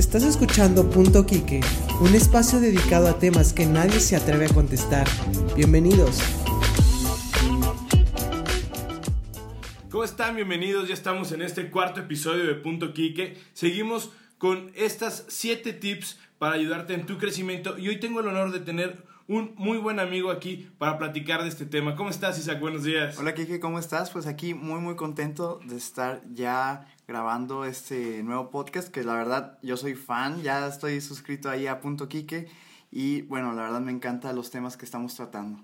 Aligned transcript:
Estás 0.00 0.22
escuchando 0.22 0.88
Punto 0.88 1.26
Quique, 1.26 1.60
un 2.00 2.14
espacio 2.14 2.58
dedicado 2.58 3.06
a 3.06 3.18
temas 3.18 3.52
que 3.52 3.66
nadie 3.66 4.00
se 4.00 4.16
atreve 4.16 4.46
a 4.46 4.48
contestar. 4.48 5.06
Bienvenidos. 5.54 6.20
¿Cómo 9.90 10.02
están? 10.02 10.36
Bienvenidos. 10.36 10.88
Ya 10.88 10.94
estamos 10.94 11.32
en 11.32 11.42
este 11.42 11.70
cuarto 11.70 12.00
episodio 12.00 12.46
de 12.46 12.54
Punto 12.54 12.94
Quique. 12.94 13.36
Seguimos 13.52 14.10
con 14.38 14.72
estas 14.74 15.26
siete 15.28 15.74
tips 15.74 16.18
para 16.38 16.54
ayudarte 16.54 16.94
en 16.94 17.04
tu 17.04 17.18
crecimiento 17.18 17.76
y 17.78 17.88
hoy 17.88 18.00
tengo 18.00 18.20
el 18.20 18.28
honor 18.28 18.52
de 18.52 18.60
tener 18.60 19.04
un 19.30 19.54
muy 19.56 19.78
buen 19.78 20.00
amigo 20.00 20.32
aquí 20.32 20.68
para 20.76 20.98
platicar 20.98 21.44
de 21.44 21.48
este 21.48 21.64
tema. 21.64 21.94
¿Cómo 21.94 22.10
estás, 22.10 22.36
Isaac? 22.36 22.58
Buenos 22.58 22.82
días. 22.82 23.16
Hola, 23.16 23.32
Kike, 23.32 23.60
¿cómo 23.60 23.78
estás? 23.78 24.10
Pues 24.10 24.26
aquí 24.26 24.54
muy, 24.54 24.80
muy 24.80 24.96
contento 24.96 25.60
de 25.66 25.76
estar 25.76 26.20
ya 26.34 26.88
grabando 27.06 27.64
este 27.64 28.24
nuevo 28.24 28.50
podcast, 28.50 28.88
que 28.88 29.04
la 29.04 29.14
verdad 29.14 29.56
yo 29.62 29.76
soy 29.76 29.94
fan, 29.94 30.42
ya 30.42 30.66
estoy 30.66 31.00
suscrito 31.00 31.48
ahí 31.48 31.68
a 31.68 31.80
Punto 31.80 32.08
Kike 32.08 32.48
y 32.90 33.22
bueno, 33.22 33.52
la 33.52 33.62
verdad 33.62 33.80
me 33.80 33.92
encantan 33.92 34.34
los 34.34 34.50
temas 34.50 34.76
que 34.76 34.84
estamos 34.84 35.14
tratando. 35.14 35.62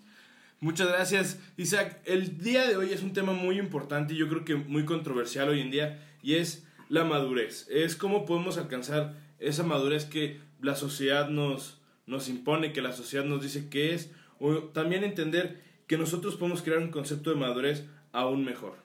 Muchas 0.60 0.86
gracias, 0.86 1.40
Isaac. 1.56 2.00
El 2.04 2.38
día 2.38 2.68
de 2.68 2.76
hoy 2.76 2.92
es 2.92 3.02
un 3.02 3.14
tema 3.14 3.32
muy 3.32 3.58
importante 3.58 4.14
y 4.14 4.16
yo 4.16 4.28
creo 4.28 4.44
que 4.44 4.54
muy 4.54 4.84
controversial 4.84 5.48
hoy 5.48 5.60
en 5.60 5.72
día 5.72 6.06
y 6.22 6.36
es 6.36 6.64
la 6.88 7.02
madurez. 7.02 7.66
Es 7.68 7.96
cómo 7.96 8.26
podemos 8.26 8.58
alcanzar 8.58 9.16
esa 9.40 9.64
madurez 9.64 10.04
que 10.04 10.40
la 10.60 10.76
sociedad 10.76 11.30
nos, 11.30 11.75
nos 12.06 12.28
impone, 12.28 12.72
que 12.72 12.82
la 12.82 12.92
sociedad 12.92 13.24
nos 13.24 13.42
dice 13.42 13.68
que 13.68 13.94
es, 13.94 14.10
o 14.38 14.54
también 14.54 15.04
entender 15.04 15.62
que 15.86 15.98
nosotros 15.98 16.36
podemos 16.36 16.62
crear 16.62 16.78
un 16.78 16.90
concepto 16.90 17.30
de 17.30 17.36
madurez 17.36 17.84
aún 18.12 18.44
mejor. 18.44 18.76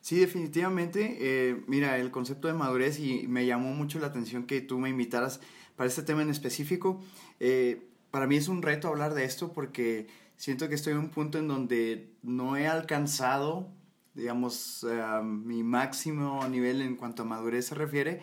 Sí, 0.00 0.18
definitivamente. 0.18 1.16
Eh, 1.20 1.64
mira, 1.66 1.98
el 1.98 2.10
concepto 2.10 2.48
de 2.48 2.54
madurez 2.54 2.98
y 3.00 3.26
me 3.26 3.46
llamó 3.46 3.72
mucho 3.72 3.98
la 3.98 4.08
atención 4.08 4.44
que 4.44 4.60
tú 4.60 4.78
me 4.78 4.90
invitaras 4.90 5.40
para 5.76 5.88
este 5.88 6.02
tema 6.02 6.22
en 6.22 6.30
específico. 6.30 7.02
Eh, 7.40 7.88
para 8.10 8.26
mí 8.26 8.36
es 8.36 8.48
un 8.48 8.62
reto 8.62 8.88
hablar 8.88 9.14
de 9.14 9.24
esto 9.24 9.52
porque 9.52 10.06
siento 10.36 10.68
que 10.68 10.74
estoy 10.74 10.92
en 10.92 10.98
un 10.98 11.08
punto 11.08 11.38
en 11.38 11.48
donde 11.48 12.10
no 12.22 12.56
he 12.56 12.66
alcanzado, 12.66 13.70
digamos, 14.14 14.86
eh, 14.88 15.22
mi 15.22 15.62
máximo 15.62 16.46
nivel 16.48 16.82
en 16.82 16.96
cuanto 16.96 17.22
a 17.22 17.24
madurez 17.24 17.66
se 17.66 17.74
refiere, 17.74 18.20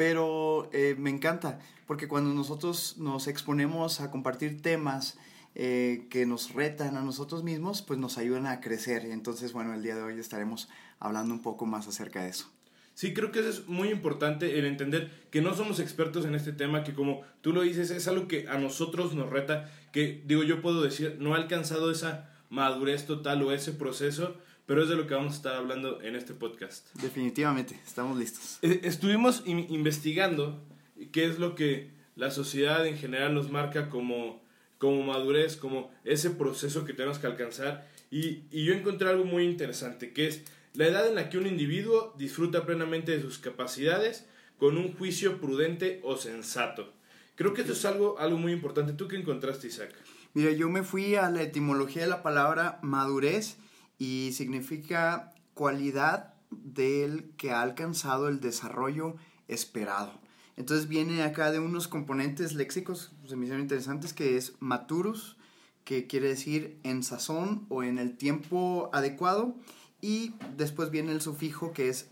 pero 0.00 0.70
me 0.96 1.10
encanta 1.10 1.58
porque 1.86 2.08
cuando 2.08 2.32
nosotros 2.32 2.96
nos 2.96 3.26
exponemos 3.26 4.00
a 4.00 4.10
compartir 4.10 4.62
temas 4.62 5.18
eh, 5.54 6.06
que 6.08 6.24
nos 6.24 6.54
retan 6.54 6.96
a 6.96 7.02
nosotros 7.02 7.44
mismos, 7.44 7.82
pues 7.82 7.98
nos 7.98 8.16
ayudan 8.16 8.46
a 8.46 8.62
crecer. 8.62 9.04
Entonces, 9.04 9.52
bueno, 9.52 9.74
el 9.74 9.82
día 9.82 9.94
de 9.96 10.00
hoy 10.00 10.18
estaremos 10.18 10.70
hablando 11.00 11.34
un 11.34 11.42
poco 11.42 11.66
más 11.66 11.86
acerca 11.86 12.22
de 12.22 12.30
eso. 12.30 12.50
Sí, 12.94 13.12
creo 13.12 13.30
que 13.30 13.40
eso 13.40 13.50
es 13.50 13.68
muy 13.68 13.90
importante, 13.90 14.58
el 14.58 14.64
entender 14.64 15.10
que 15.30 15.42
no 15.42 15.54
somos 15.54 15.80
expertos 15.80 16.24
en 16.24 16.34
este 16.34 16.54
tema, 16.54 16.82
que 16.82 16.94
como 16.94 17.20
tú 17.42 17.52
lo 17.52 17.60
dices, 17.60 17.90
es 17.90 18.08
algo 18.08 18.26
que 18.26 18.48
a 18.48 18.56
nosotros 18.56 19.14
nos 19.14 19.28
reta, 19.28 19.70
que 19.92 20.22
digo, 20.24 20.44
yo 20.44 20.62
puedo 20.62 20.80
decir, 20.80 21.18
no 21.20 21.34
ha 21.34 21.36
alcanzado 21.36 21.90
esa 21.90 22.30
madurez 22.48 23.04
total 23.04 23.42
o 23.42 23.52
ese 23.52 23.72
proceso, 23.72 24.38
pero 24.70 24.84
es 24.84 24.88
de 24.88 24.94
lo 24.94 25.08
que 25.08 25.14
vamos 25.14 25.32
a 25.32 25.36
estar 25.36 25.56
hablando 25.56 26.00
en 26.00 26.14
este 26.14 26.32
podcast. 26.32 26.86
Definitivamente, 26.94 27.80
estamos 27.84 28.16
listos. 28.16 28.60
Eh, 28.62 28.82
estuvimos 28.84 29.42
investigando 29.44 30.64
qué 31.10 31.24
es 31.24 31.40
lo 31.40 31.56
que 31.56 31.90
la 32.14 32.30
sociedad 32.30 32.86
en 32.86 32.96
general 32.96 33.34
nos 33.34 33.50
marca 33.50 33.88
como, 33.88 34.40
como 34.78 35.02
madurez, 35.02 35.56
como 35.56 35.90
ese 36.04 36.30
proceso 36.30 36.84
que 36.84 36.92
tenemos 36.92 37.18
que 37.18 37.26
alcanzar. 37.26 37.88
Y, 38.12 38.44
y 38.52 38.64
yo 38.64 38.72
encontré 38.72 39.08
algo 39.08 39.24
muy 39.24 39.42
interesante, 39.42 40.12
que 40.12 40.28
es 40.28 40.44
la 40.74 40.86
edad 40.86 41.08
en 41.08 41.16
la 41.16 41.30
que 41.30 41.38
un 41.38 41.48
individuo 41.48 42.14
disfruta 42.16 42.64
plenamente 42.64 43.10
de 43.10 43.22
sus 43.22 43.38
capacidades 43.38 44.28
con 44.56 44.78
un 44.78 44.94
juicio 44.94 45.40
prudente 45.40 46.00
o 46.04 46.16
sensato. 46.16 46.92
Creo 47.34 47.54
que 47.54 47.62
esto 47.62 47.72
es 47.72 47.84
algo, 47.86 48.20
algo 48.20 48.38
muy 48.38 48.52
importante. 48.52 48.92
¿Tú 48.92 49.08
qué 49.08 49.16
encontraste, 49.16 49.66
Isaac? 49.66 49.92
Mira, 50.32 50.52
yo 50.52 50.68
me 50.68 50.84
fui 50.84 51.16
a 51.16 51.28
la 51.28 51.42
etimología 51.42 52.02
de 52.02 52.08
la 52.08 52.22
palabra 52.22 52.78
madurez 52.82 53.56
y 54.00 54.32
significa 54.32 55.34
cualidad 55.52 56.32
del 56.50 57.30
que 57.36 57.52
ha 57.52 57.60
alcanzado 57.60 58.28
el 58.28 58.40
desarrollo 58.40 59.14
esperado. 59.46 60.18
Entonces 60.56 60.88
viene 60.88 61.22
acá 61.22 61.52
de 61.52 61.58
unos 61.58 61.86
componentes 61.86 62.54
léxicos, 62.54 63.12
se 63.28 63.36
me 63.36 63.44
hicieron 63.44 63.60
interesantes, 63.62 64.14
que 64.14 64.38
es 64.38 64.54
maturus, 64.58 65.36
que 65.84 66.06
quiere 66.06 66.28
decir 66.28 66.80
en 66.82 67.02
sazón 67.02 67.66
o 67.68 67.82
en 67.82 67.98
el 67.98 68.16
tiempo 68.16 68.88
adecuado, 68.94 69.54
y 70.00 70.34
después 70.56 70.90
viene 70.90 71.12
el 71.12 71.20
sufijo 71.20 71.72
que 71.72 71.90
es 71.90 72.08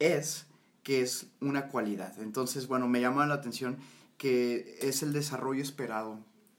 es, 0.00 0.46
que 0.82 1.02
es 1.02 1.28
una 1.40 1.68
cualidad. 1.68 2.20
Entonces, 2.20 2.66
bueno, 2.66 2.88
me 2.88 3.00
llama 3.00 3.26
la 3.26 3.34
atención 3.34 3.78
que 4.16 4.78
es 4.80 5.04
el 5.04 5.12
desarrollo 5.12 5.62
esperado 5.62 6.18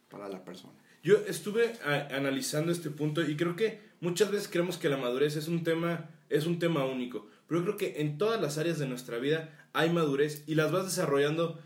para 0.09 0.29
la 0.29 0.45
persona. 0.45 0.73
Yo 1.03 1.17
estuve 1.27 1.73
analizando 2.11 2.71
este 2.71 2.91
punto 2.91 3.21
y 3.21 3.35
creo 3.35 3.57
que 3.57 3.90
muchas 4.01 4.29
veces 4.29 4.49
creemos 4.49 4.77
que 4.77 4.89
la 4.89 4.97
madurez 4.97 5.37
es 5.37 5.47
un 5.47 5.63
tema 5.63 6.09
es 6.29 6.45
un 6.45 6.59
tema 6.59 6.85
único, 6.85 7.27
pero 7.47 7.59
yo 7.59 7.65
creo 7.65 7.77
que 7.77 8.01
en 8.01 8.17
todas 8.17 8.41
las 8.41 8.57
áreas 8.57 8.79
de 8.79 8.87
nuestra 8.87 9.17
vida 9.17 9.49
hay 9.73 9.89
madurez 9.89 10.43
y 10.47 10.55
las 10.55 10.71
vas 10.71 10.85
desarrollando 10.85 11.59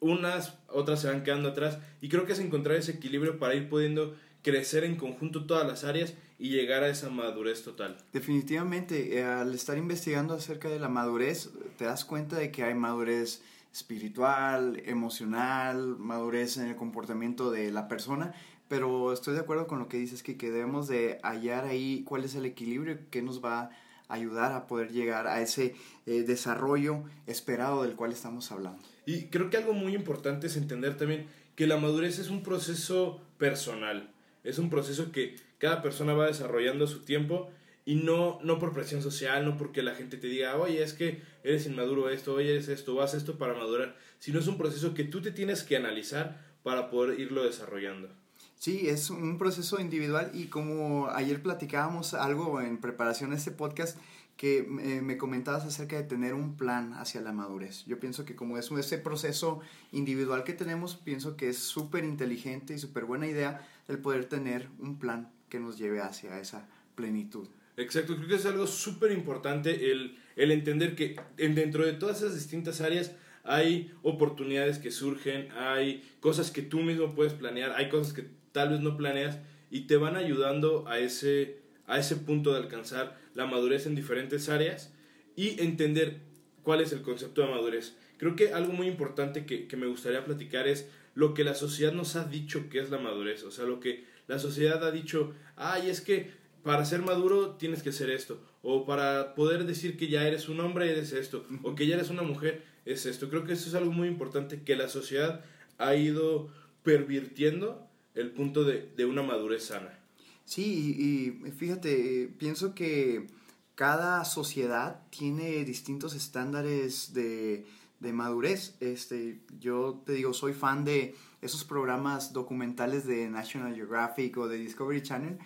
unas, 0.00 0.58
otras 0.68 1.02
se 1.02 1.08
van 1.08 1.22
quedando 1.22 1.50
atrás 1.50 1.78
y 2.00 2.08
creo 2.08 2.24
que 2.24 2.32
es 2.32 2.38
encontrar 2.38 2.76
ese 2.76 2.92
equilibrio 2.92 3.38
para 3.38 3.54
ir 3.54 3.68
pudiendo 3.68 4.16
crecer 4.42 4.84
en 4.84 4.96
conjunto 4.96 5.44
todas 5.44 5.66
las 5.66 5.84
áreas 5.84 6.14
y 6.38 6.48
llegar 6.48 6.82
a 6.82 6.88
esa 6.88 7.10
madurez 7.10 7.62
total. 7.62 7.98
Definitivamente, 8.14 9.18
eh, 9.18 9.24
al 9.24 9.54
estar 9.54 9.76
investigando 9.76 10.32
acerca 10.32 10.70
de 10.70 10.80
la 10.80 10.88
madurez, 10.88 11.50
te 11.76 11.84
das 11.84 12.06
cuenta 12.06 12.36
de 12.36 12.50
que 12.50 12.64
hay 12.64 12.74
madurez 12.74 13.42
espiritual, 13.72 14.82
emocional, 14.86 15.96
madurez 15.98 16.56
en 16.56 16.68
el 16.68 16.76
comportamiento 16.76 17.50
de 17.50 17.70
la 17.70 17.86
persona, 17.86 18.34
pero 18.70 19.12
estoy 19.12 19.34
de 19.34 19.40
acuerdo 19.40 19.66
con 19.66 19.80
lo 19.80 19.88
que 19.88 19.96
dices, 19.96 20.22
que, 20.22 20.36
debemos 20.36 20.86
de 20.86 21.18
hallar 21.24 21.64
ahí 21.64 22.04
cuál 22.04 22.22
es 22.22 22.36
el 22.36 22.44
equilibrio 22.44 23.00
que 23.10 23.20
nos 23.20 23.44
va 23.44 23.62
a 23.62 23.70
ayudar 24.14 24.52
a 24.52 24.68
poder 24.68 24.92
llegar 24.92 25.26
a 25.26 25.42
ese 25.42 25.74
eh, 26.06 26.22
desarrollo 26.22 27.02
esperado 27.26 27.82
del 27.82 27.96
cual 27.96 28.12
estamos 28.12 28.52
hablando. 28.52 28.80
Y 29.06 29.24
creo 29.24 29.50
que 29.50 29.56
algo 29.56 29.72
muy 29.72 29.96
importante 29.96 30.46
es 30.46 30.56
entender 30.56 30.96
también 30.96 31.26
que 31.56 31.66
la 31.66 31.78
madurez 31.78 32.20
es 32.20 32.30
un 32.30 32.44
proceso 32.44 33.20
personal, 33.38 34.12
es 34.44 34.60
un 34.60 34.70
proceso 34.70 35.10
que 35.10 35.34
cada 35.58 35.82
persona 35.82 36.14
va 36.14 36.28
desarrollando 36.28 36.84
a 36.84 36.88
su 36.88 37.00
tiempo 37.00 37.50
y 37.84 37.96
no, 37.96 38.38
no 38.44 38.60
por 38.60 38.72
presión 38.72 39.02
social, 39.02 39.44
no 39.44 39.56
porque 39.56 39.82
la 39.82 39.96
gente 39.96 40.16
te 40.16 40.28
diga, 40.28 40.56
oye, 40.58 40.80
es 40.80 40.92
que 40.92 41.22
eres 41.42 41.66
inmaduro 41.66 42.08
esto, 42.08 42.34
oye, 42.34 42.56
es 42.56 42.68
esto, 42.68 43.02
haz 43.02 43.14
esto 43.14 43.36
para 43.36 43.54
madurar, 43.54 43.96
sino 44.20 44.38
es 44.38 44.46
un 44.46 44.58
proceso 44.58 44.94
que 44.94 45.02
tú 45.02 45.20
te 45.20 45.32
tienes 45.32 45.64
que 45.64 45.76
analizar 45.76 46.40
para 46.62 46.88
poder 46.88 47.18
irlo 47.18 47.42
desarrollando. 47.42 48.19
Sí, 48.60 48.90
es 48.90 49.08
un 49.08 49.38
proceso 49.38 49.80
individual 49.80 50.32
y 50.34 50.48
como 50.48 51.08
ayer 51.08 51.42
platicábamos 51.42 52.12
algo 52.12 52.60
en 52.60 52.76
preparación 52.76 53.32
a 53.32 53.36
este 53.36 53.52
podcast 53.52 53.96
que 54.36 54.58
eh, 54.58 55.00
me 55.00 55.16
comentabas 55.16 55.64
acerca 55.64 55.96
de 55.96 56.02
tener 56.02 56.34
un 56.34 56.58
plan 56.58 56.92
hacia 56.92 57.22
la 57.22 57.32
madurez. 57.32 57.86
Yo 57.86 57.98
pienso 57.98 58.26
que 58.26 58.36
como 58.36 58.58
es 58.58 58.70
ese 58.70 58.98
proceso 58.98 59.60
individual 59.92 60.44
que 60.44 60.52
tenemos, 60.52 60.96
pienso 60.96 61.38
que 61.38 61.48
es 61.48 61.56
súper 61.56 62.04
inteligente 62.04 62.74
y 62.74 62.78
súper 62.78 63.06
buena 63.06 63.26
idea 63.26 63.66
el 63.88 63.96
poder 63.96 64.26
tener 64.26 64.68
un 64.78 64.98
plan 64.98 65.32
que 65.48 65.58
nos 65.58 65.78
lleve 65.78 66.02
hacia 66.02 66.38
esa 66.38 66.68
plenitud. 66.96 67.48
Exacto, 67.78 68.14
creo 68.14 68.28
que 68.28 68.34
es 68.34 68.44
algo 68.44 68.66
súper 68.66 69.12
importante 69.12 69.90
el, 69.90 70.18
el 70.36 70.50
entender 70.50 70.94
que 70.96 71.16
dentro 71.38 71.86
de 71.86 71.94
todas 71.94 72.18
esas 72.18 72.34
distintas 72.34 72.82
áreas 72.82 73.12
hay 73.42 73.90
oportunidades 74.02 74.78
que 74.78 74.90
surgen, 74.90 75.50
hay 75.52 76.06
cosas 76.20 76.50
que 76.50 76.60
tú 76.60 76.80
mismo 76.80 77.14
puedes 77.14 77.32
planear, 77.32 77.72
hay 77.72 77.88
cosas 77.88 78.12
que 78.12 78.38
tal 78.52 78.70
vez 78.70 78.80
no 78.80 78.96
planeas 78.96 79.38
y 79.70 79.82
te 79.82 79.96
van 79.96 80.16
ayudando 80.16 80.86
a 80.88 80.98
ese, 80.98 81.60
a 81.86 81.98
ese 81.98 82.16
punto 82.16 82.52
de 82.52 82.58
alcanzar 82.58 83.18
la 83.34 83.46
madurez 83.46 83.86
en 83.86 83.94
diferentes 83.94 84.48
áreas 84.48 84.92
y 85.36 85.60
entender 85.62 86.20
cuál 86.62 86.80
es 86.80 86.92
el 86.92 87.02
concepto 87.02 87.42
de 87.42 87.48
madurez. 87.48 87.96
Creo 88.18 88.36
que 88.36 88.52
algo 88.52 88.72
muy 88.72 88.86
importante 88.86 89.46
que, 89.46 89.66
que 89.66 89.76
me 89.76 89.86
gustaría 89.86 90.24
platicar 90.24 90.68
es 90.68 90.88
lo 91.14 91.34
que 91.34 91.44
la 91.44 91.54
sociedad 91.54 91.92
nos 91.92 92.16
ha 92.16 92.24
dicho 92.24 92.68
que 92.68 92.80
es 92.80 92.90
la 92.90 92.98
madurez, 92.98 93.44
o 93.44 93.50
sea, 93.50 93.64
lo 93.64 93.80
que 93.80 94.04
la 94.26 94.38
sociedad 94.38 94.84
ha 94.84 94.90
dicho, 94.90 95.32
ay, 95.56 95.90
es 95.90 96.00
que 96.00 96.30
para 96.62 96.84
ser 96.84 97.02
maduro 97.02 97.56
tienes 97.56 97.82
que 97.82 97.92
ser 97.92 98.10
esto, 98.10 98.40
o 98.62 98.84
para 98.84 99.34
poder 99.34 99.64
decir 99.64 99.96
que 99.96 100.08
ya 100.08 100.26
eres 100.26 100.48
un 100.48 100.60
hombre 100.60 100.90
eres 100.90 101.12
esto, 101.12 101.46
o 101.62 101.74
que 101.74 101.86
ya 101.86 101.96
eres 101.96 102.10
una 102.10 102.22
mujer 102.22 102.62
es 102.84 103.06
esto. 103.06 103.28
Creo 103.28 103.44
que 103.44 103.54
eso 103.54 103.68
es 103.68 103.74
algo 103.74 103.92
muy 103.92 104.08
importante 104.08 104.62
que 104.62 104.76
la 104.76 104.88
sociedad 104.88 105.44
ha 105.78 105.94
ido 105.94 106.52
pervirtiendo 106.82 107.89
el 108.14 108.32
punto 108.32 108.64
de, 108.64 108.92
de 108.96 109.04
una 109.06 109.22
madurez 109.22 109.66
sana. 109.66 109.98
Sí, 110.44 110.96
y, 111.44 111.50
fíjate, 111.52 112.28
pienso 112.36 112.74
que 112.74 113.28
cada 113.76 114.24
sociedad 114.24 115.00
tiene 115.10 115.64
distintos 115.64 116.14
estándares 116.14 117.14
de, 117.14 117.66
de 118.00 118.12
madurez. 118.12 118.76
Este, 118.80 119.40
yo 119.60 120.02
te 120.04 120.12
digo, 120.12 120.32
soy 120.32 120.52
fan 120.52 120.84
de 120.84 121.14
esos 121.40 121.64
programas 121.64 122.32
documentales 122.32 123.06
de 123.06 123.30
National 123.30 123.74
Geographic 123.74 124.36
o 124.38 124.48
de 124.48 124.58
Discovery 124.58 125.02
Channel 125.02 125.38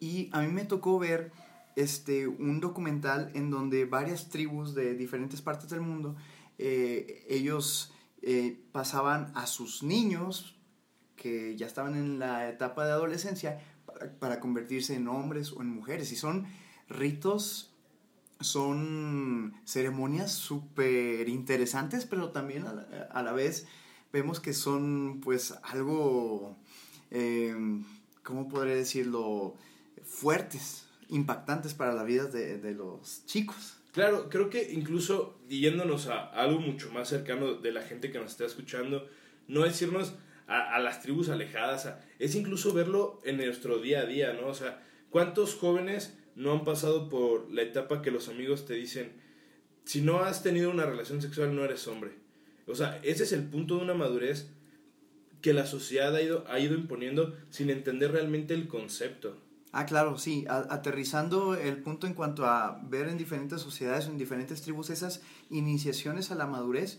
y 0.00 0.28
a 0.32 0.40
mí 0.40 0.48
me 0.48 0.64
tocó 0.64 0.98
ver 0.98 1.32
este, 1.76 2.26
un 2.26 2.60
documental 2.60 3.30
en 3.34 3.50
donde 3.50 3.84
varias 3.84 4.28
tribus 4.28 4.74
de 4.74 4.94
diferentes 4.94 5.40
partes 5.40 5.70
del 5.70 5.80
mundo, 5.80 6.16
eh, 6.58 7.24
ellos 7.28 7.92
eh, 8.22 8.60
pasaban 8.72 9.30
a 9.34 9.46
sus 9.46 9.82
niños 9.84 10.57
que 11.18 11.56
ya 11.56 11.66
estaban 11.66 11.94
en 11.96 12.18
la 12.18 12.48
etapa 12.48 12.86
de 12.86 12.92
adolescencia 12.92 13.60
para, 14.18 14.40
convertirse 14.40 14.94
en 14.94 15.08
hombres 15.08 15.52
o 15.52 15.60
en 15.60 15.68
mujeres. 15.68 16.10
Y 16.12 16.16
son 16.16 16.46
ritos, 16.88 17.74
son 18.40 19.54
ceremonias 19.64 20.32
súper 20.32 21.28
interesantes, 21.28 22.06
pero 22.06 22.30
también 22.30 22.66
a 22.66 22.72
la, 22.72 23.08
a 23.10 23.22
la, 23.22 23.32
vez 23.32 23.66
vemos 24.12 24.40
que 24.40 24.54
son 24.54 25.20
pues 25.22 25.52
algo, 25.62 26.56
eh, 27.10 27.54
¿cómo 28.22 28.48
podría 28.48 28.76
decirlo? 28.76 29.56
Fuertes, 30.04 30.86
impactantes 31.08 31.74
para 31.74 31.92
la 31.92 32.04
vida 32.04 32.24
de, 32.24 32.58
de 32.58 32.72
los 32.72 33.26
chicos. 33.26 33.74
Claro, 33.92 34.28
creo 34.28 34.48
que 34.48 34.72
incluso 34.72 35.40
yéndonos 35.48 36.06
a 36.06 36.26
algo 36.26 36.60
mucho 36.60 36.90
más 36.92 37.08
cercano 37.08 37.54
de 37.54 37.72
la 37.72 37.82
gente 37.82 38.12
que 38.12 38.18
nos 38.18 38.30
está 38.30 38.46
escuchando, 38.46 39.08
no 39.48 39.64
es 39.64 39.80
irnos 39.82 40.14
a, 40.48 40.74
a 40.74 40.80
las 40.80 41.00
tribus 41.00 41.28
alejadas, 41.28 41.86
a, 41.86 42.00
es 42.18 42.34
incluso 42.34 42.72
verlo 42.72 43.20
en 43.24 43.36
nuestro 43.36 43.78
día 43.78 44.00
a 44.00 44.06
día, 44.06 44.32
¿no? 44.32 44.48
O 44.48 44.54
sea, 44.54 44.82
¿cuántos 45.10 45.54
jóvenes 45.54 46.18
no 46.34 46.52
han 46.52 46.64
pasado 46.64 47.08
por 47.08 47.50
la 47.52 47.62
etapa 47.62 48.02
que 48.02 48.10
los 48.10 48.28
amigos 48.28 48.66
te 48.66 48.74
dicen, 48.74 49.12
si 49.84 50.00
no 50.00 50.20
has 50.20 50.42
tenido 50.42 50.70
una 50.70 50.86
relación 50.86 51.22
sexual 51.22 51.54
no 51.54 51.64
eres 51.64 51.86
hombre? 51.86 52.12
O 52.66 52.74
sea, 52.74 52.98
ese 53.02 53.22
es 53.22 53.32
el 53.32 53.44
punto 53.44 53.76
de 53.76 53.82
una 53.82 53.94
madurez 53.94 54.48
que 55.40 55.52
la 55.52 55.66
sociedad 55.66 56.14
ha 56.14 56.22
ido, 56.22 56.44
ha 56.48 56.58
ido 56.58 56.74
imponiendo 56.74 57.36
sin 57.50 57.70
entender 57.70 58.12
realmente 58.12 58.54
el 58.54 58.68
concepto. 58.68 59.36
Ah, 59.72 59.86
claro, 59.86 60.18
sí, 60.18 60.44
aterrizando 60.48 61.54
el 61.54 61.76
punto 61.82 62.06
en 62.06 62.14
cuanto 62.14 62.46
a 62.46 62.80
ver 62.84 63.08
en 63.08 63.18
diferentes 63.18 63.60
sociedades 63.60 64.06
en 64.06 64.16
diferentes 64.16 64.62
tribus 64.62 64.90
esas 64.90 65.20
iniciaciones 65.50 66.30
a 66.30 66.34
la 66.34 66.46
madurez, 66.46 66.98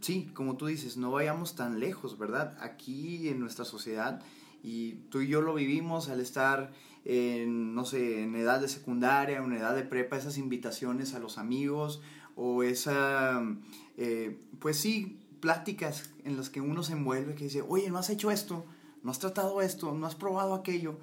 sí, 0.00 0.30
como 0.34 0.56
tú 0.56 0.66
dices, 0.66 0.96
no 0.96 1.10
vayamos 1.10 1.54
tan 1.54 1.80
lejos, 1.80 2.18
¿verdad? 2.18 2.56
Aquí 2.60 3.28
en 3.28 3.40
nuestra 3.40 3.64
sociedad, 3.64 4.22
y 4.62 4.94
tú 5.10 5.20
y 5.20 5.28
yo 5.28 5.42
lo 5.42 5.54
vivimos 5.54 6.08
al 6.08 6.20
estar 6.20 6.72
en, 7.04 7.74
no 7.74 7.84
sé, 7.84 8.22
en 8.22 8.34
edad 8.34 8.60
de 8.60 8.68
secundaria, 8.68 9.38
en 9.38 9.52
edad 9.52 9.74
de 9.74 9.82
prepa, 9.82 10.16
esas 10.16 10.38
invitaciones 10.38 11.14
a 11.14 11.18
los 11.18 11.36
amigos 11.38 12.00
o 12.34 12.62
esa, 12.62 13.42
eh, 13.96 14.40
pues 14.58 14.78
sí, 14.78 15.20
pláticas 15.40 16.10
en 16.24 16.36
las 16.36 16.48
que 16.48 16.60
uno 16.60 16.82
se 16.82 16.94
envuelve, 16.94 17.34
que 17.34 17.44
dice, 17.44 17.62
oye, 17.62 17.90
no 17.90 17.98
has 17.98 18.08
hecho 18.08 18.30
esto, 18.30 18.64
no 19.02 19.10
has 19.10 19.18
tratado 19.18 19.60
esto, 19.60 19.92
no 19.92 20.06
has 20.06 20.14
probado 20.14 20.54
aquello 20.54 20.98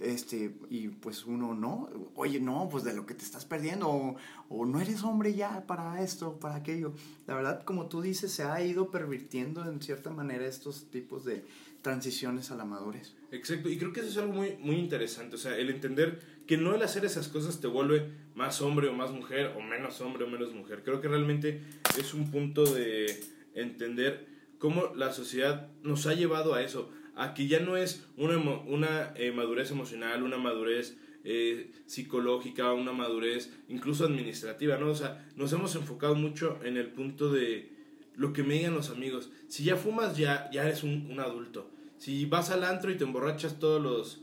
este, 0.00 0.54
y 0.70 0.88
pues 0.88 1.26
uno 1.26 1.54
no, 1.54 1.88
oye, 2.14 2.40
no, 2.40 2.68
pues 2.70 2.84
de 2.84 2.94
lo 2.94 3.06
que 3.06 3.14
te 3.14 3.24
estás 3.24 3.44
perdiendo, 3.44 3.88
o, 3.88 4.16
o, 4.48 4.66
no 4.66 4.80
eres 4.80 5.02
hombre 5.02 5.34
ya 5.34 5.66
para 5.66 6.02
esto, 6.02 6.38
para 6.38 6.56
aquello. 6.56 6.92
La 7.26 7.34
verdad, 7.34 7.62
como 7.64 7.86
tú 7.86 8.00
dices, 8.00 8.32
se 8.32 8.42
ha 8.42 8.62
ido 8.62 8.90
pervirtiendo 8.90 9.68
en 9.68 9.80
cierta 9.80 10.10
manera 10.10 10.46
estos 10.46 10.90
tipos 10.90 11.24
de 11.24 11.44
transiciones 11.82 12.50
a 12.50 12.56
la 12.56 12.64
madurez. 12.64 13.14
Exacto, 13.30 13.68
y 13.68 13.78
creo 13.78 13.92
que 13.92 14.00
eso 14.00 14.08
es 14.08 14.16
algo 14.16 14.32
muy, 14.32 14.56
muy 14.58 14.76
interesante, 14.76 15.36
o 15.36 15.38
sea, 15.38 15.56
el 15.56 15.70
entender 15.70 16.20
que 16.46 16.56
no 16.56 16.74
el 16.74 16.82
hacer 16.82 17.04
esas 17.04 17.28
cosas 17.28 17.60
te 17.60 17.68
vuelve 17.68 18.10
más 18.34 18.60
hombre 18.60 18.88
o 18.88 18.92
más 18.92 19.12
mujer, 19.12 19.54
o 19.56 19.62
menos 19.62 20.00
hombre 20.00 20.24
o 20.24 20.28
menos 20.28 20.52
mujer. 20.52 20.82
Creo 20.82 21.00
que 21.00 21.08
realmente 21.08 21.62
es 21.96 22.12
un 22.12 22.30
punto 22.30 22.64
de 22.64 23.22
entender 23.54 24.26
cómo 24.58 24.92
la 24.94 25.12
sociedad 25.12 25.68
nos 25.82 26.06
ha 26.06 26.14
llevado 26.14 26.54
a 26.54 26.62
eso 26.62 26.90
Aquí 27.20 27.48
ya 27.48 27.60
no 27.60 27.76
es 27.76 28.06
una, 28.16 28.38
una 28.38 29.12
eh, 29.14 29.30
madurez 29.30 29.70
emocional, 29.70 30.22
una 30.22 30.38
madurez 30.38 30.96
eh, 31.22 31.70
psicológica, 31.84 32.72
una 32.72 32.92
madurez 32.92 33.52
incluso 33.68 34.06
administrativa, 34.06 34.78
¿no? 34.78 34.88
O 34.88 34.94
sea, 34.94 35.30
nos 35.36 35.52
hemos 35.52 35.74
enfocado 35.74 36.14
mucho 36.14 36.58
en 36.64 36.78
el 36.78 36.86
punto 36.86 37.30
de 37.30 37.72
lo 38.16 38.32
que 38.32 38.42
me 38.42 38.54
digan 38.54 38.72
los 38.72 38.88
amigos. 38.88 39.28
Si 39.48 39.64
ya 39.64 39.76
fumas, 39.76 40.16
ya, 40.16 40.48
ya 40.50 40.64
eres 40.64 40.82
un, 40.82 41.08
un 41.10 41.20
adulto. 41.20 41.70
Si 41.98 42.24
vas 42.24 42.48
al 42.48 42.64
antro 42.64 42.90
y 42.90 42.96
te 42.96 43.04
emborrachas 43.04 43.58
todos 43.58 43.82
los, 43.82 44.22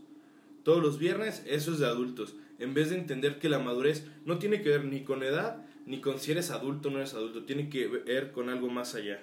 todos 0.64 0.82
los 0.82 0.98
viernes, 0.98 1.44
eso 1.46 1.74
es 1.74 1.78
de 1.78 1.86
adultos. 1.86 2.36
En 2.58 2.74
vez 2.74 2.90
de 2.90 2.98
entender 2.98 3.38
que 3.38 3.48
la 3.48 3.60
madurez 3.60 4.08
no 4.26 4.40
tiene 4.40 4.64
que 4.64 4.70
ver 4.70 4.86
ni 4.86 5.04
con 5.04 5.22
edad, 5.22 5.64
ni 5.86 6.02
con 6.02 6.18
si 6.18 6.32
eres 6.32 6.50
adulto 6.50 6.90
o 6.90 6.92
no 6.92 6.98
eres 6.98 7.14
adulto, 7.14 7.44
tiene 7.44 7.70
que 7.70 7.86
ver 7.88 8.32
con 8.32 8.50
algo 8.50 8.72
más 8.72 8.96
allá. 8.96 9.22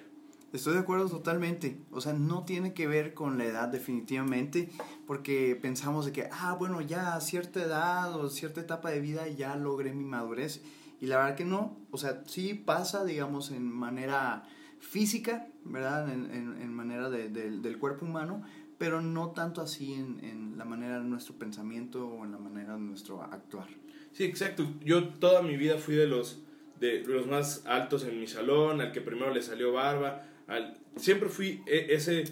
Estoy 0.55 0.73
de 0.73 0.79
acuerdo 0.79 1.09
totalmente. 1.09 1.77
O 1.91 2.01
sea, 2.01 2.13
no 2.13 2.45
tiene 2.45 2.73
que 2.73 2.87
ver 2.87 3.13
con 3.13 3.37
la 3.37 3.45
edad 3.45 3.67
definitivamente, 3.67 4.69
porque 5.05 5.57
pensamos 5.61 6.05
de 6.05 6.11
que, 6.11 6.29
ah, 6.31 6.55
bueno, 6.57 6.81
ya 6.81 7.15
a 7.15 7.21
cierta 7.21 7.61
edad 7.61 8.15
o 8.15 8.29
cierta 8.29 8.61
etapa 8.61 8.89
de 8.89 9.01
vida 9.01 9.27
ya 9.27 9.55
logré 9.55 9.93
mi 9.93 10.05
madurez. 10.05 10.63
Y 11.01 11.07
la 11.07 11.17
verdad 11.17 11.35
que 11.35 11.45
no. 11.45 11.77
O 11.91 11.97
sea, 11.97 12.23
sí 12.25 12.53
pasa, 12.53 13.03
digamos, 13.03 13.51
en 13.51 13.69
manera 13.69 14.47
física, 14.79 15.47
¿verdad? 15.65 16.11
En, 16.11 16.31
en, 16.31 16.61
en 16.61 16.73
manera 16.73 17.09
de, 17.09 17.29
de, 17.29 17.51
del 17.51 17.77
cuerpo 17.77 18.05
humano, 18.05 18.43
pero 18.77 19.01
no 19.01 19.31
tanto 19.31 19.61
así 19.61 19.93
en, 19.93 20.23
en, 20.23 20.57
la 20.57 20.65
manera 20.65 20.99
de 20.99 21.05
nuestro 21.05 21.35
pensamiento 21.35 22.07
o 22.07 22.23
en 22.23 22.31
la 22.31 22.37
manera 22.37 22.73
de 22.75 22.79
nuestro 22.79 23.21
actuar. 23.21 23.67
Sí, 24.13 24.23
exacto. 24.23 24.65
Yo 24.83 25.09
toda 25.09 25.41
mi 25.41 25.57
vida 25.57 25.77
fui 25.77 25.95
de 25.95 26.07
los, 26.07 26.43
de 26.79 27.03
los 27.03 27.27
más 27.27 27.65
altos 27.65 28.05
en 28.05 28.19
mi 28.19 28.27
salón, 28.27 28.79
al 28.79 28.91
que 28.91 29.01
primero 29.01 29.33
le 29.33 29.41
salió 29.41 29.73
barba, 29.73 30.21
al, 30.47 30.77
siempre 30.95 31.29
fui 31.29 31.61
e, 31.65 31.87
ese, 31.89 32.25